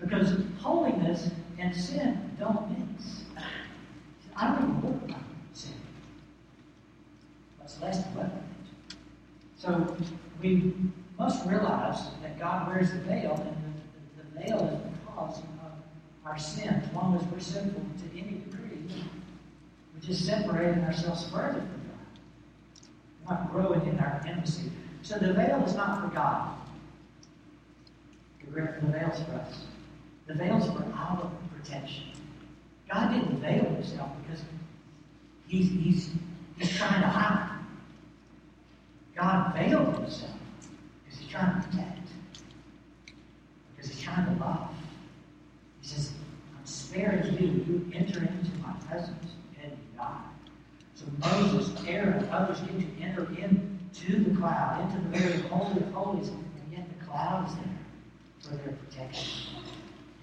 [0.00, 3.24] Because holiness and sin don't mix.
[4.36, 5.20] I don't even work about
[5.52, 5.72] sin.
[7.58, 8.44] Much less weapon.
[9.58, 9.96] So
[10.40, 10.72] we
[11.18, 15.38] must realize that God wears the veil, and the, the, the veil is the because
[15.40, 15.44] of
[16.24, 16.68] our sin.
[16.68, 19.02] As long as we're sinful to any degree,
[19.92, 22.06] we're just separating ourselves further from God.
[23.26, 24.70] We're not growing in our intimacy.
[25.02, 26.54] So the veil is not for God.
[28.44, 29.64] The veil is for us.
[30.28, 32.04] The veil is for our protection.
[32.90, 34.44] God didn't veil himself because
[35.48, 36.10] he's, he's,
[36.58, 37.57] he's trying to hide.
[39.18, 40.30] God veiled himself
[41.04, 42.08] because he's trying to protect.
[43.74, 44.70] Because he's trying to love.
[45.82, 46.12] He says,
[46.56, 47.46] I'm sparing you.
[47.66, 50.22] You enter into my presence and you die.
[50.94, 55.92] So Moses, Aaron, others get to enter into the cloud, into the very holy of
[55.92, 57.64] holies, and yet the cloud is there
[58.40, 59.50] for their protection.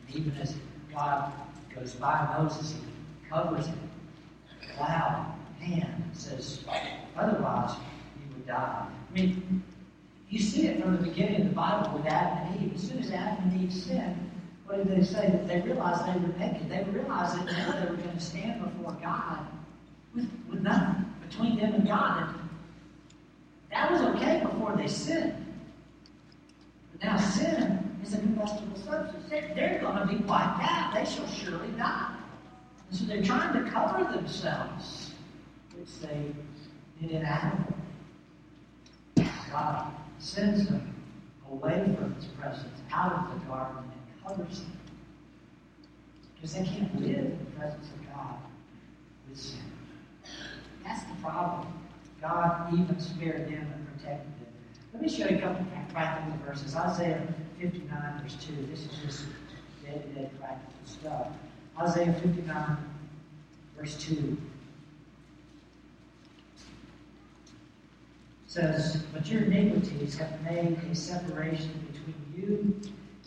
[0.07, 0.55] And even as
[0.93, 1.33] God
[1.73, 3.89] goes by Moses, he covers him.
[4.61, 6.63] The cloud hand says,
[7.17, 7.75] otherwise
[8.45, 8.87] die.
[8.87, 9.63] I mean,
[10.29, 12.75] you see it from the beginning of the Bible with Adam and Eve.
[12.75, 14.31] As soon as Adam and Eve sinned,
[14.65, 15.29] what did they say?
[15.29, 16.69] That they realized they were naked.
[16.69, 19.45] They realized that now they were going to stand before God
[20.13, 22.29] with, with nothing between them and God.
[22.29, 22.49] And
[23.71, 25.33] that was okay before they sinned.
[26.91, 29.25] But now sin is a combustible substance.
[29.29, 30.93] They're, they're going to be wiped out.
[30.95, 32.15] They shall surely die.
[32.89, 35.11] And so they're trying to cover themselves,
[35.77, 36.33] which they
[37.01, 37.74] did in Adam.
[39.55, 39.87] God
[40.19, 40.93] sends them
[41.49, 44.77] away from His presence, out of the garden, and covers them.
[46.35, 48.35] Because they can't live in the presence of God
[49.29, 49.71] with sin.
[50.83, 51.67] That's the problem.
[52.21, 54.53] God even spared them and protected them.
[54.93, 56.75] Let me show you a couple of practical verses.
[56.75, 57.25] Isaiah
[57.59, 58.67] 59, verse 2.
[58.69, 59.25] This is just
[59.85, 61.27] day-to-day practical stuff.
[61.79, 62.77] Isaiah 59,
[63.77, 64.37] verse 2.
[68.55, 72.81] Says, But your iniquities have made a separation between you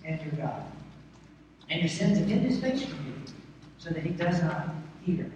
[0.05, 0.63] and your God.
[1.69, 3.13] And your sins have hidden his face from you,
[3.77, 4.71] so that he does not
[5.05, 5.31] hear.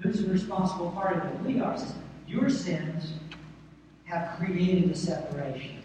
[0.00, 1.40] Who's the responsible part of it?
[1.40, 1.78] We are.
[2.28, 3.14] Your sins
[4.04, 5.82] have created a separation.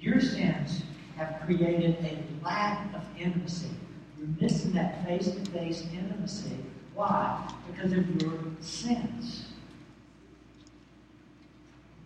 [0.00, 0.82] Your sins
[1.16, 3.70] have created a lack of intimacy.
[4.18, 6.56] You're missing that face to face intimacy.
[6.94, 7.52] Why?
[7.68, 9.47] Because of your sins.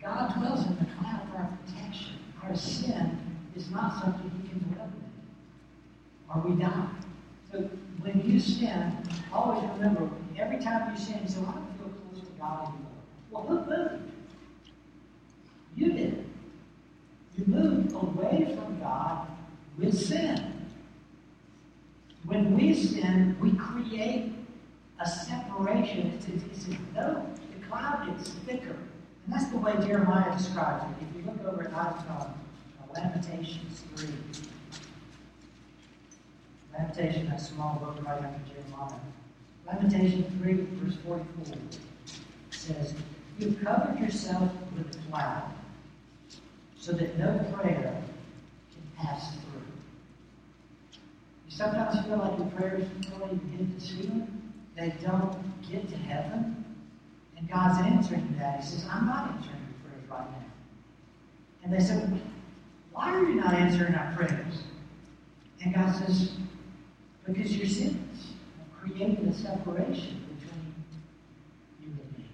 [0.02, 2.16] God dwells in the cloud for our protection.
[2.42, 3.18] Our sin
[3.54, 6.88] is not something He can dwell in, or we die.
[7.52, 7.58] So
[8.00, 8.96] when you sin,
[9.32, 12.68] always remember every time you sin, you say, well, I don't feel close to God
[12.68, 12.92] anymore.
[13.30, 14.12] Well, who moved?
[15.76, 16.24] You did.
[17.36, 19.28] You moved away from God
[19.78, 20.68] with sin.
[22.24, 24.32] When we sin, we create
[25.00, 26.12] a separation.
[26.14, 28.76] It's, it's, it's as though the cloud gets thicker.
[29.25, 31.07] And that's the way Jeremiah describes it.
[31.09, 32.27] If you look over at uh,
[32.95, 34.09] Lamentations 3,
[36.73, 38.99] Lamentation, that small book right after Jeremiah.
[39.66, 41.57] Lamentation 3, verse 44
[42.51, 42.95] says,
[43.39, 45.51] You've covered yourself with a cloud
[46.77, 48.03] so that no prayer
[48.73, 49.62] can pass through.
[51.49, 54.53] You sometimes feel like your prayers don't even hit the ceiling.
[54.77, 56.72] They don't get to heaven.
[57.43, 58.61] And God's answering that.
[58.61, 60.47] He says, I'm not answering your prayers right now.
[61.64, 62.20] And they said,
[62.93, 64.62] Why are you not answering our prayers?
[65.64, 66.32] And God says,
[67.26, 68.28] Because your sins
[68.59, 70.74] have created a separation between
[71.80, 72.24] you and me.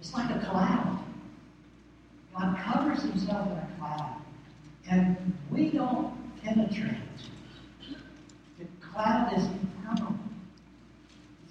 [0.00, 0.98] It's like a cloud.
[2.36, 4.16] God covers himself in a cloud.
[4.90, 6.96] And we don't penetrate.
[8.58, 10.16] The cloud is impermeable.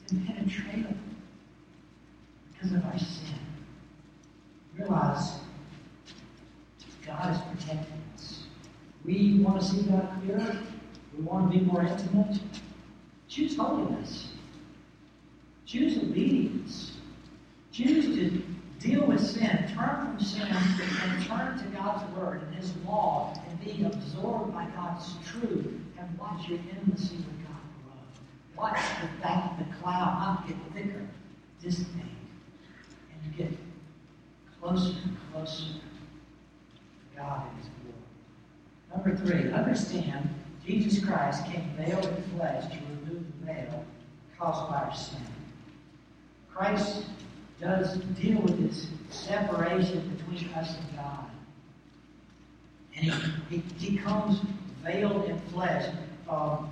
[0.03, 0.93] It's impenetrable
[2.63, 3.39] because of our sin.
[4.77, 5.39] Realize
[7.05, 8.43] God is protecting us.
[9.03, 10.57] We want to see God clearer.
[11.15, 12.39] We want to be more intimate.
[13.27, 14.29] Choose holiness.
[15.65, 16.93] Choose obedience.
[17.71, 18.41] Choose to
[18.79, 23.59] deal with sin, turn from sin, and turn to God's Word and His law, and
[23.59, 28.63] be absorbed by God's truth, and watch your intimacy with God grow.
[28.63, 31.07] Watch the fact the cloud not get thicker,
[31.61, 32.03] dissipate,
[33.23, 33.57] and you get
[34.61, 39.15] closer and closer to God and His glory.
[39.15, 40.29] Number three, understand
[40.65, 43.85] Jesus Christ came veiled in flesh to remove the veil
[44.37, 45.19] caused by our sin.
[46.53, 47.05] Christ
[47.59, 51.31] does deal with this separation between us and God.
[52.95, 54.39] And he, he, he comes
[54.83, 55.91] veiled in flesh.
[56.29, 56.69] Um,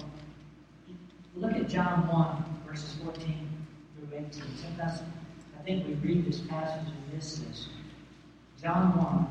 [1.35, 3.49] look at John 1, verses 14
[3.95, 4.31] through 18.
[4.31, 4.99] Sometimes
[5.59, 7.67] I think we read this passage and miss this.
[8.61, 9.27] John 1.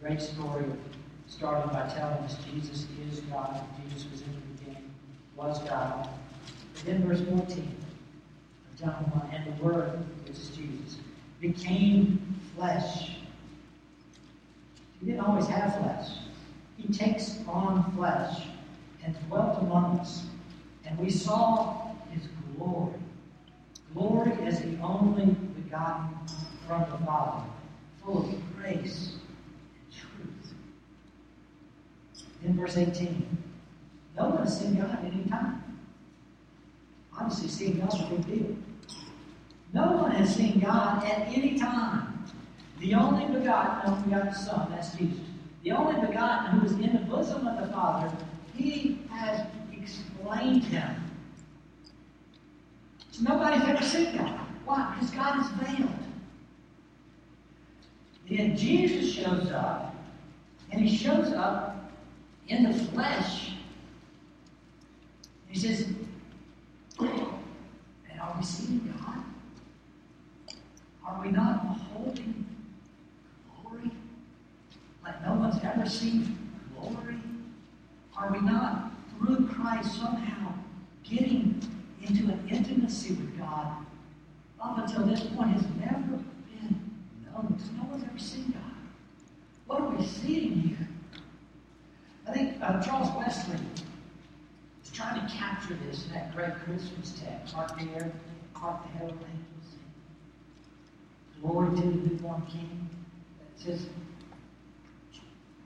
[0.00, 0.64] Great story
[1.26, 3.60] starting by telling us Jesus is God.
[3.82, 4.90] Jesus was in the beginning,
[5.34, 6.08] was God.
[6.78, 10.98] And then verse 14 of John 1, and the Word, which is Jesus,
[11.40, 13.16] became flesh.
[15.00, 16.10] He didn't always have flesh.
[16.76, 18.42] He takes on flesh
[19.04, 20.26] and dwelt among us.
[20.86, 22.22] And we saw his
[22.56, 22.94] glory.
[23.94, 26.16] Glory as the only begotten
[26.68, 27.44] from the Father,
[28.00, 29.17] full of grace
[32.44, 33.26] in verse 18.
[34.16, 35.62] No one has seen God at any time.
[37.18, 38.56] Obviously, seeing God's a big deal.
[39.72, 42.24] No one has seen God at any time.
[42.80, 45.20] The only begotten, only begotten Son, that's Jesus.
[45.62, 48.10] The only begotten who is in the bosom of the Father,
[48.54, 50.94] he has explained him.
[53.10, 54.40] So nobody's ever seen God.
[54.64, 54.94] Why?
[54.94, 55.90] Because God is veiled.
[58.30, 59.96] Then Jesus shows up,
[60.70, 61.77] and he shows up
[62.48, 63.52] in the flesh.
[65.48, 65.88] He says,
[66.98, 69.22] and are we seeing God?
[71.06, 72.44] Are we not beholding
[73.62, 73.90] glory
[75.02, 76.38] like no one's ever seen
[76.74, 77.16] glory?
[78.16, 80.52] Are we not, through Christ, somehow
[81.04, 81.62] getting
[82.02, 83.86] into an intimacy with God
[84.62, 86.80] up until this point has never been
[87.24, 88.62] known no one's ever seen God?
[89.66, 90.87] What are we seeing here?
[92.28, 93.58] I think uh, Charles Wesley
[94.84, 97.54] is trying to capture this in that great Christmas text.
[97.54, 98.12] Hark the air,
[98.52, 99.76] hark the herald angels.
[101.40, 102.90] Glory to the newborn King.
[103.38, 103.86] That says,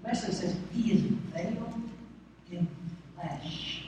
[0.04, 1.00] Wesley says, He is
[1.34, 1.90] veiled
[2.52, 2.68] in
[3.16, 3.86] flesh,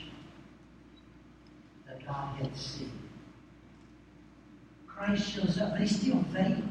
[1.87, 2.89] the Godhead see.
[4.85, 6.63] Christ shows up, but he's still veiled.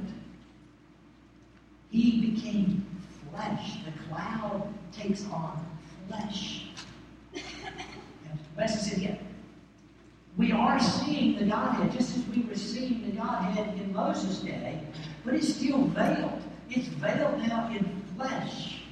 [1.90, 2.84] He became
[3.30, 3.76] flesh.
[3.86, 5.64] The cloud takes on
[6.08, 6.66] flesh.
[8.56, 9.16] Wesley said, yeah,
[10.36, 14.80] we are seeing the Godhead just as we were seeing the Godhead in Moses' day,
[15.24, 16.42] but it's still veiled.
[16.70, 18.82] It's veiled now in flesh.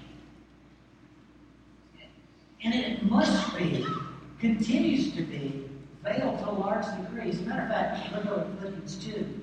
[2.65, 3.85] And it must be,
[4.39, 5.69] continues to be,
[6.05, 7.31] veiled to a large degree.
[7.31, 9.41] As a matter of fact, look at Philippians 2.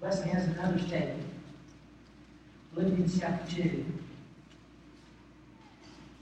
[0.00, 1.24] Wesley has another statement.
[2.74, 3.84] Philippians chapter 2.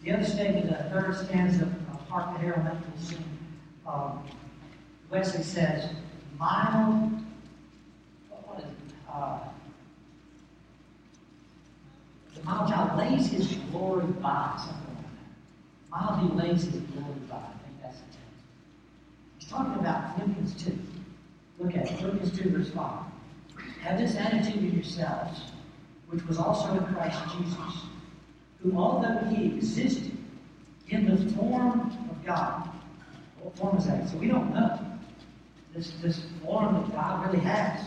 [0.07, 3.25] The other statement, the third stanza of Hark the Herald Angels Sing,
[3.89, 4.23] um,
[5.11, 5.91] Wesley says,
[6.39, 7.11] mild,
[8.29, 8.71] what is it?
[9.13, 9.41] Uh,
[12.37, 15.91] the mild child lays his glory by, something like that.
[15.91, 17.39] Mild he lays his glory by.
[17.39, 18.21] I think that's the text.
[19.39, 20.79] He's talking about Philippians 2.
[21.59, 23.03] Look at it, Philippians 2, verse 5.
[23.83, 25.41] Have this attitude in yourselves,
[26.07, 27.87] which was also in Christ Jesus
[28.63, 30.17] who, although he existed
[30.89, 31.81] in the form
[32.11, 32.69] of God,
[33.41, 34.09] what form is that?
[34.09, 34.79] So we don't know
[35.75, 37.81] this, this form that God really has.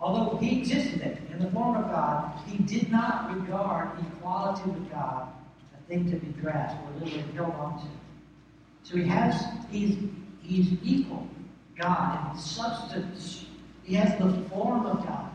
[0.00, 5.28] Although he existed in the form of God, he did not regard equality with God
[5.74, 7.88] a thing to be grasped or literally held onto.
[8.82, 9.96] So he has, he's,
[10.42, 11.26] he's equal
[11.78, 13.46] God in substance.
[13.84, 15.30] He has the form of God.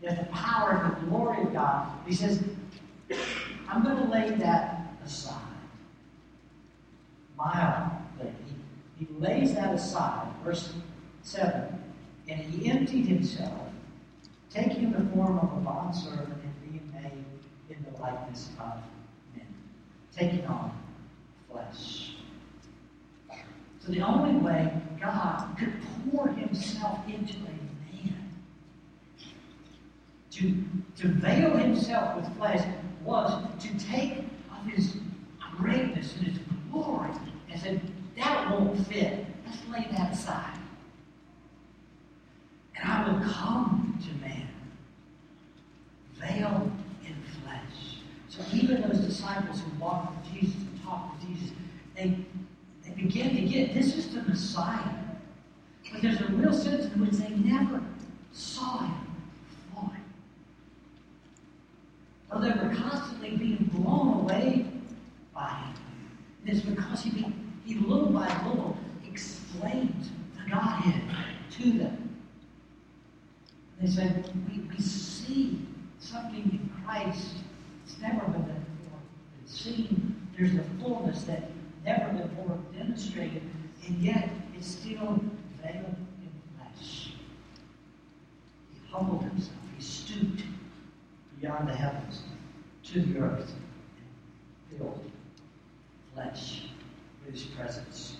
[0.00, 1.90] He has the power and the glory of God.
[2.06, 2.42] He says,
[3.68, 5.42] I'm going to lay that aside.
[7.36, 8.32] Mildly,
[8.98, 10.28] He, he lays that aside.
[10.44, 10.72] Verse
[11.22, 11.82] 7
[12.28, 13.68] And he emptied himself,
[14.50, 18.82] taking the form of a bondservant and being made in the likeness of
[19.34, 19.46] men,
[20.16, 20.72] taking on
[21.50, 22.16] flesh.
[23.80, 25.74] So the only way God could
[26.10, 28.34] pour himself into a man,
[30.32, 30.64] to,
[31.02, 32.66] to veil himself with flesh,
[33.06, 34.18] was to take
[34.50, 34.96] of his
[35.56, 36.38] greatness and his
[36.70, 37.10] glory
[37.50, 37.80] and said,
[38.16, 39.24] that won't fit.
[39.46, 40.58] Let's lay that aside.
[42.76, 44.48] And I will come to man,
[46.18, 46.70] veiled
[47.04, 48.00] in flesh.
[48.28, 51.56] So even those disciples who walked with Jesus and talked with Jesus,
[51.94, 52.18] they,
[52.84, 54.94] they begin to get this is the Messiah.
[55.92, 57.80] But there's a real sense in which they never
[58.32, 58.94] saw him
[59.72, 59.96] fully.
[62.30, 64.66] Though they were constantly being blown away
[65.34, 65.74] by him.
[66.44, 67.32] And it's because he,
[67.64, 68.76] he little by little
[69.06, 71.02] explained the Godhead
[71.52, 72.16] to them.
[73.86, 75.60] They said, we, we see
[76.00, 77.36] something in Christ
[77.84, 78.98] that's never been before
[79.44, 80.28] seen.
[80.36, 81.50] There's a fullness that
[81.84, 83.42] never before demonstrated,
[83.86, 85.20] and yet it's still
[85.62, 87.12] veiled in flesh.
[88.72, 89.56] He humbled himself.
[89.76, 90.42] He stooped
[91.40, 92.22] beyond the heavens
[92.86, 95.08] to the earth and filled
[96.12, 96.70] flesh
[97.24, 98.16] with his presence,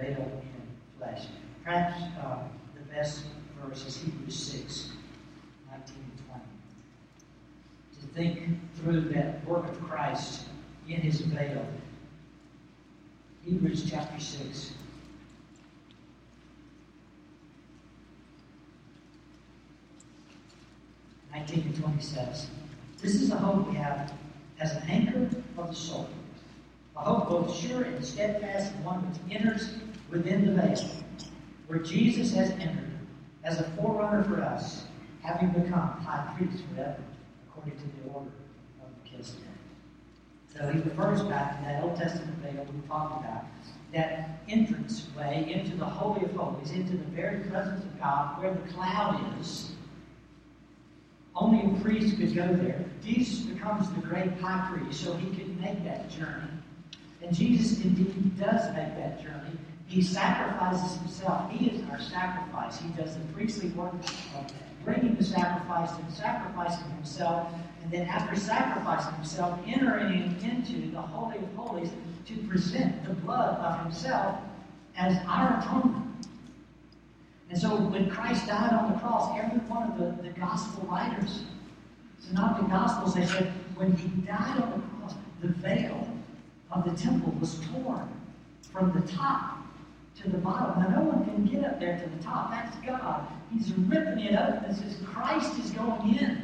[0.00, 1.26] veiled in flesh.
[1.62, 2.38] Perhaps uh,
[2.74, 3.24] the best
[3.62, 4.92] verse is Hebrews 6,
[5.70, 6.42] 19 and 20.
[8.00, 10.46] To think through that work of Christ
[10.88, 11.66] in his veil.
[13.44, 14.72] Hebrews chapter 6.
[21.32, 22.48] Nineteen and twenty says,
[23.00, 24.12] This is the hope we have
[24.60, 26.08] as an anchor of the soul.
[26.96, 29.74] A hope both sure and steadfast, and one which enters
[30.10, 30.88] within the veil,
[31.66, 32.90] where Jesus has entered
[33.44, 34.84] as a forerunner for us,
[35.22, 37.02] having become high priest forever,
[37.62, 38.30] according to the order
[38.82, 39.44] of Melchizedek.
[40.52, 43.44] So he refers back to that Old Testament veil we talked about,
[43.92, 48.52] that entrance way into the Holy of Holies, into the very presence of God, where
[48.52, 49.72] the cloud is.
[51.34, 52.84] Only a priest could go there.
[53.02, 56.50] Jesus becomes the great high priest, so he could make that journey.
[57.22, 59.56] And Jesus indeed does make that journey.
[59.86, 61.50] He sacrifices himself.
[61.50, 62.78] He is our sacrifice.
[62.80, 64.52] He does the priestly work of
[64.84, 67.52] bringing the sacrifice and sacrificing himself.
[67.82, 71.90] And then after sacrificing himself, entering into the Holy of Holies
[72.26, 74.38] to present the blood of himself
[74.96, 76.26] as our atonement.
[77.50, 81.42] And so when Christ died on the cross, every one of the, the gospel writers,
[82.30, 86.08] the gospels, they said, when he died on the cross, the veil
[86.70, 88.08] of the temple was torn
[88.72, 89.58] from the top
[90.22, 90.82] to the bottom.
[90.82, 92.50] Now, no one can get up there to the top.
[92.50, 93.26] That's God.
[93.52, 96.42] He's ripping it up and says, Christ is going in.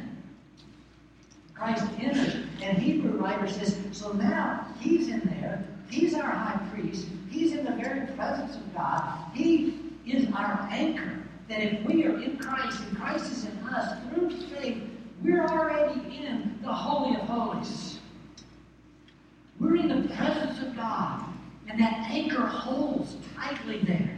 [1.53, 2.35] Christ enters.
[2.61, 5.63] And Hebrew writer says, so now he's in there.
[5.89, 7.07] He's our high priest.
[7.29, 9.17] He's in the very presence of God.
[9.33, 11.23] He is our anchor.
[11.47, 14.83] That if we are in Christ and Christ is in us through faith,
[15.23, 17.99] we're already in the Holy of Holies.
[19.59, 21.25] We're in the presence of God,
[21.67, 24.15] and that anchor holds tightly there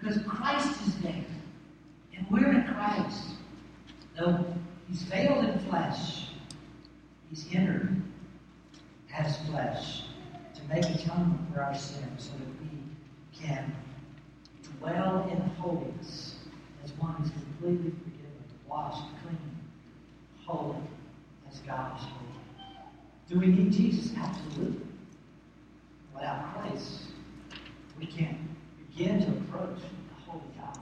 [0.00, 1.24] because Christ is there,
[2.18, 3.24] and we're in Christ.
[4.18, 4.44] Though
[4.88, 6.26] He's veiled in flesh,
[7.30, 8.02] He's entered
[9.14, 10.02] as flesh
[10.54, 13.74] to make atonement for our sins so that we can
[14.78, 16.36] dwell in holiness
[16.84, 18.32] as one who's completely forgiven,
[18.68, 19.38] washed, clean,
[20.46, 20.76] holy,
[21.50, 22.28] as God is holy.
[23.28, 24.12] Do we need Jesus?
[24.16, 24.86] Absolutely.
[26.14, 27.02] Without Christ,
[27.98, 28.38] we can't
[28.90, 30.78] begin to approach the Holy God.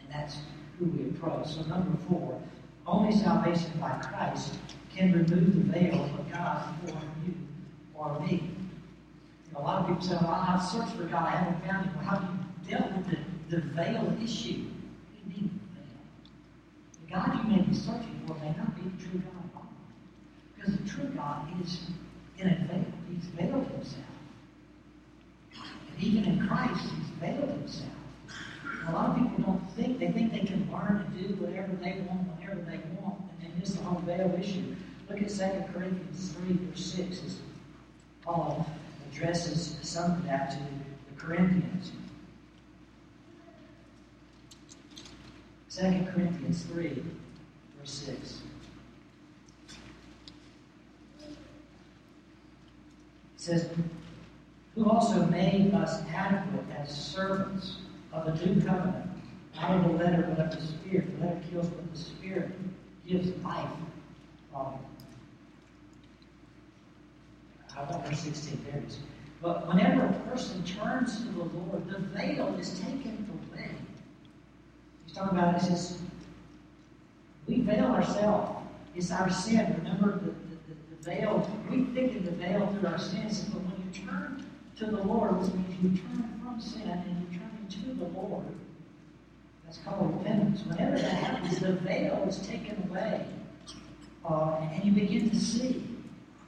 [0.00, 0.36] And that's
[0.78, 1.48] who we approach.
[1.48, 2.40] So, number four,
[2.86, 4.56] only salvation by Christ
[4.94, 6.92] can remove the veil of God for
[7.24, 7.34] you
[7.94, 8.50] or me.
[9.56, 11.94] A lot of people say, well, I've searched for God, I haven't found him.
[11.96, 13.06] Well, how do you deal with
[13.50, 14.64] the, the veil issue?
[14.64, 15.96] What do you mean the veil?
[17.06, 19.66] The God you may be searching for may not be the true God.
[20.56, 21.80] Because the true God is
[22.38, 22.84] in a veil.
[23.08, 24.04] He's veiled himself.
[25.92, 27.90] And even in Christ, he's veiled himself.
[28.86, 32.04] A lot of people don't think, they think they can learn and do whatever they
[32.08, 34.76] want whenever they want, and they miss the whole veil issue.
[35.08, 37.38] Look at 2 Corinthians 3, verse 6, as
[38.22, 38.66] Paul
[39.10, 41.92] addresses some of that to the Corinthians.
[45.70, 45.82] 2
[46.12, 47.02] Corinthians 3,
[47.78, 48.40] verse 6.
[53.44, 53.68] says,
[54.74, 57.76] who also made us adequate as servants
[58.14, 59.06] of the new covenant,
[59.56, 61.18] not of the letter, but of the Spirit.
[61.18, 62.52] The letter kills, but the Spirit
[63.06, 63.68] gives life.
[64.54, 64.74] Um,
[67.76, 68.98] I want verse 16, there it is.
[69.42, 73.70] But whenever a person turns to the Lord, the veil is taken away.
[75.04, 75.98] He's talking about, he says,
[77.46, 78.62] we veil ourselves.
[78.94, 79.74] It's our sin.
[79.78, 83.40] Remember the, the, the, veil, we thicken the veil through our sins.
[83.40, 84.46] But when you turn
[84.76, 88.44] to the Lord, which means you turn from sin and you turn to the Lord,
[89.64, 90.62] that's called repentance.
[90.66, 93.26] Whenever that happens, the veil is taken away.
[94.24, 95.84] Uh, and you begin to see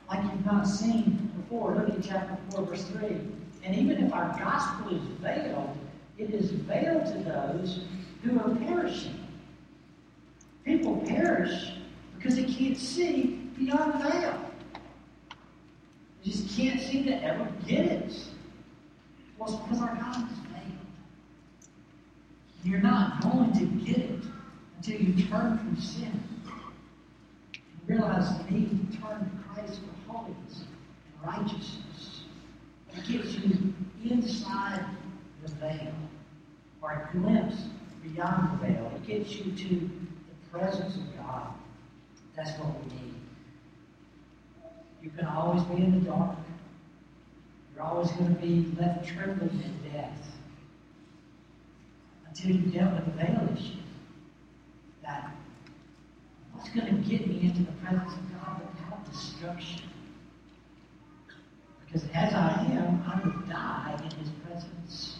[0.08, 1.74] like you've not seen before.
[1.74, 3.20] Look at chapter 4, verse 3.
[3.64, 5.76] And even if our gospel is veiled,
[6.18, 7.80] it is veiled to those
[8.22, 9.26] who are perishing.
[10.64, 11.72] People perish
[12.16, 14.40] because they can't see beyond the veil.
[16.24, 18.12] They just can't seem to ever get it.
[19.38, 20.62] Well, it's because our God is veiled.
[22.64, 24.22] You're not going to get it
[24.76, 26.22] until you turn from sin
[27.54, 32.22] and realize the need to turn to Christ for holiness and righteousness.
[32.94, 33.74] It gives you
[34.04, 34.84] inside
[35.44, 35.94] the veil,
[36.80, 37.56] or a glimpse
[38.02, 38.92] beyond the veil.
[38.96, 41.48] It gets you to the presence of God.
[42.34, 43.14] That's what we need.
[45.02, 46.36] You can always be in the dark.
[47.76, 50.32] You're always going to be left trembling in death
[52.26, 53.76] until you dealt with the veil issue.
[55.02, 55.30] That
[56.52, 59.82] what's going to get me into the presence of God without destruction?
[61.84, 65.18] Because as I am, I will die in His presence.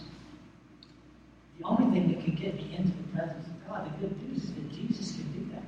[1.59, 4.45] The only thing that can get me into the presence of God, the good news
[4.45, 5.63] is that Jesus can do that.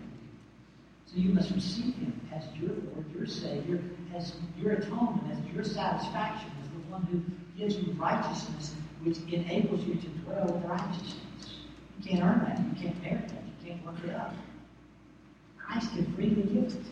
[1.04, 3.78] So you must receive Him as your Lord, your Savior,
[4.14, 6.50] as your atonement, as your satisfaction,
[6.90, 7.22] one who
[7.58, 11.14] gives you righteousness, which enables you to dwell with righteousness.
[11.98, 12.58] You can't earn that.
[12.58, 13.42] You can't merit that.
[13.44, 14.34] You can't work it up.
[15.58, 16.84] Christ can freely give it.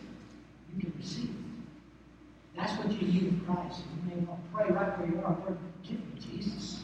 [0.75, 2.55] You can receive it.
[2.55, 3.81] That's what you need of Christ.
[3.95, 5.37] You may want to pray right where you are.
[5.39, 6.83] Lord, give me Jesus.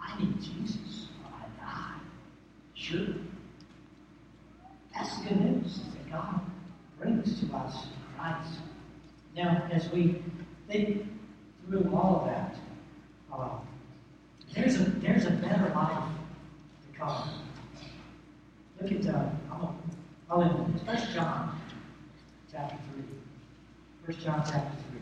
[0.00, 2.00] I need Jesus or I die.
[2.74, 3.06] Sure.
[4.94, 6.40] That's the good news that God
[7.00, 8.60] brings to us in Christ.
[9.34, 10.22] Now, as we
[10.68, 11.06] think
[11.68, 12.56] through all of that,
[13.32, 13.58] uh,
[14.54, 16.04] there's a there's a better life
[16.92, 17.28] to come.
[18.80, 19.76] Look at uh, I'm
[20.30, 20.80] I'll end.
[20.86, 21.60] First John
[22.50, 23.04] chapter three.
[24.04, 25.00] First John chapter three.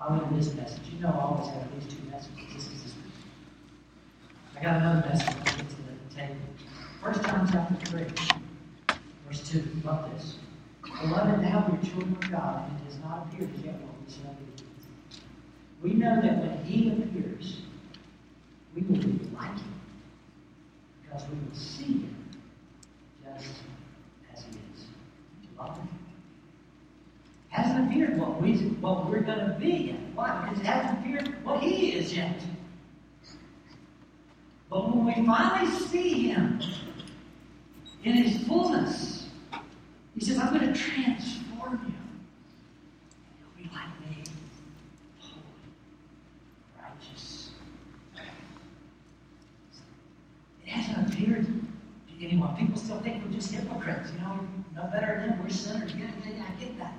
[0.00, 0.80] I'll end this message.
[0.92, 2.54] You know I always have these two messages.
[2.54, 2.94] This is this
[4.56, 6.36] I got another message I'll to the table.
[7.02, 8.06] First John chapter three,
[9.26, 9.64] verse two.
[9.84, 10.36] Love this.
[11.00, 13.94] Beloved, now we are children of God, and it has not appeared as yet what
[14.04, 14.48] we shall be.
[15.80, 17.62] We know that when He appears,
[18.74, 19.80] we will be like Him,
[21.02, 22.28] because we will see Him
[23.22, 23.46] just
[24.34, 24.86] as He is.
[25.56, 25.88] Do?
[27.50, 30.00] Hasn't appeared what we what we're going to be yet.
[30.16, 30.48] Why?
[30.48, 32.40] Because it hasn't appeared what He is yet.
[34.68, 36.60] But when we finally see Him
[38.02, 39.27] in His fullness,
[40.18, 41.94] He says, I'm going to transform you.
[41.94, 44.24] And you'll be like me,
[45.20, 45.40] holy,
[46.82, 47.50] righteous.
[50.66, 52.56] It hasn't appeared to anyone.
[52.56, 54.10] People still think we're just hypocrites.
[54.12, 54.40] You know,
[54.74, 55.94] no better than we're sinners.
[55.94, 56.94] Yeah, yeah, yeah, I get that.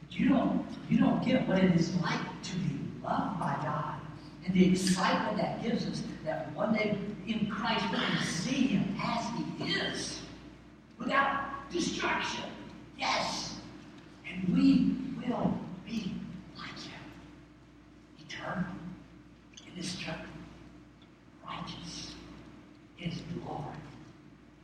[0.00, 3.96] But you don't, you don't get what it is like to be loved by God
[4.46, 6.96] and the excitement that gives us that one day
[7.26, 9.26] in Christ we can see Him as
[9.58, 10.22] He is
[10.98, 12.44] without destruction.
[12.96, 13.56] Yes.
[14.30, 16.14] And we will be
[16.56, 17.00] like Him.
[18.20, 18.64] Eternal,
[19.66, 20.28] indestructible,
[21.44, 22.14] righteous,
[22.96, 23.76] His glory,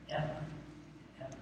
[0.08, 1.36] ever and ever.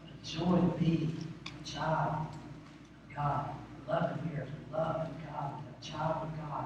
[0.00, 1.14] What a joy to be
[1.46, 3.50] a child of God,
[3.84, 6.64] beloved here, beloved of God, a child of God.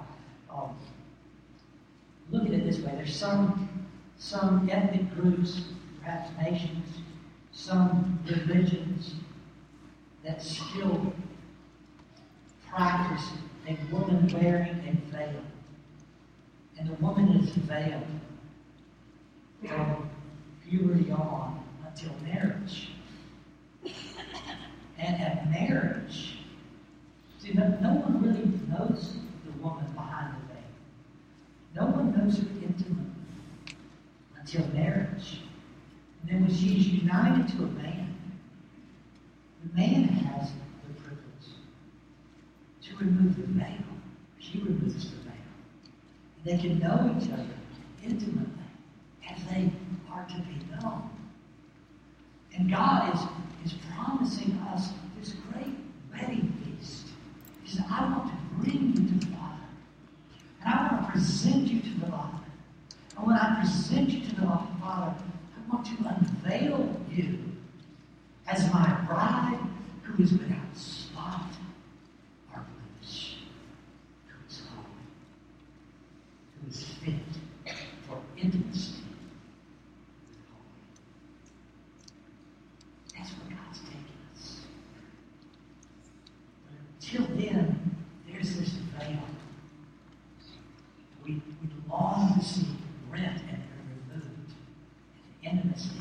[0.49, 0.77] Um,
[2.31, 3.69] look at it this way: there's some
[4.17, 5.63] some ethnic groups,
[6.01, 6.89] perhaps nations,
[7.55, 9.15] some religions
[10.25, 11.13] that still
[12.69, 13.31] practice
[13.69, 15.41] a woman wearing a veil,
[16.79, 18.03] and the woman is veiled
[19.65, 20.11] from
[20.69, 22.91] puberty on until marriage.
[24.99, 26.39] And at marriage,
[27.39, 31.87] see, no, no one really knows the woman behind the veil.
[31.87, 33.07] No one knows her intimately
[34.37, 35.41] until marriage.
[36.25, 38.17] And then when she is united to a man,
[39.63, 40.51] the man has
[40.87, 41.21] the privilege
[42.83, 43.85] to remove the veil.
[44.39, 45.35] She removes the veil.
[46.37, 47.45] And they can know each other
[48.03, 48.47] intimately
[49.31, 49.71] as they
[50.11, 51.11] are to be known.
[52.57, 55.75] And God is, is promising us this great
[56.11, 57.09] wedding feast.
[57.65, 59.61] He says, I want to bring you to the Father.
[60.65, 62.39] And I want to present you to the Father.
[63.19, 65.15] And when I present you to the Father,
[65.71, 67.39] want to unveil you
[68.47, 69.59] as my bride
[70.03, 71.51] who is without spot
[72.53, 72.65] or
[73.01, 73.39] blemish,
[74.27, 74.87] who is holy,
[76.61, 77.75] who is fit
[78.07, 79.03] for intimacy
[80.29, 80.85] with holy.
[83.17, 84.61] That's where God's taking us.
[86.67, 87.97] But until then,
[88.29, 89.19] there's this veil.
[91.25, 92.67] We, we long to see
[93.11, 93.63] rent and
[94.11, 94.53] removed.
[95.45, 96.01] And intimacy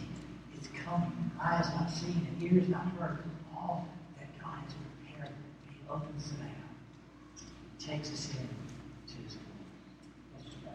[0.59, 1.32] is coming.
[1.39, 3.20] Eye has not seen and ears not heard
[3.55, 3.88] all
[4.18, 5.34] that God has prepared.
[5.70, 6.47] He opens the veil.
[7.78, 8.47] He takes us in
[9.16, 10.36] to his glory.
[10.36, 10.72] Let's pray.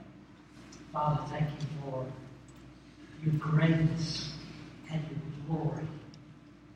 [0.92, 2.06] Father, thank you for
[3.24, 4.34] your greatness
[4.90, 5.88] and your glory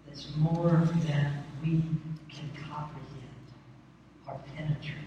[0.06, 1.82] that's more than we
[2.28, 2.98] can comprehend
[4.26, 5.04] or penetrate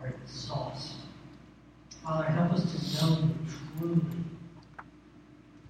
[0.00, 0.94] or exhaust.
[2.02, 3.34] Father, help us to know you
[3.78, 4.00] truly.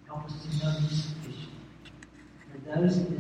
[0.07, 1.51] Help us to know you sufficiently.
[2.53, 3.15] For those in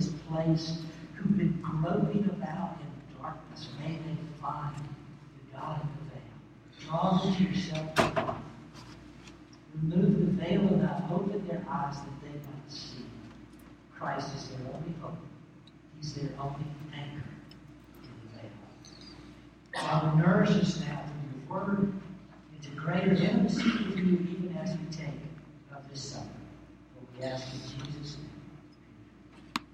[0.56, 6.88] who've been groping about in darkness, may they find the God of the veil.
[6.88, 8.36] Draw them to yourself.
[9.74, 13.04] Remove the veil now open their eyes that they might see.
[13.96, 15.16] Christ is their only hope.
[15.98, 17.24] He's their only anchor
[18.02, 18.50] in the veil.
[19.74, 21.92] Father, nourish us now through your word
[22.56, 25.08] into greater intimacy with you even as we take
[25.74, 26.26] of this supper.
[26.94, 28.29] For we ask in Jesus' name.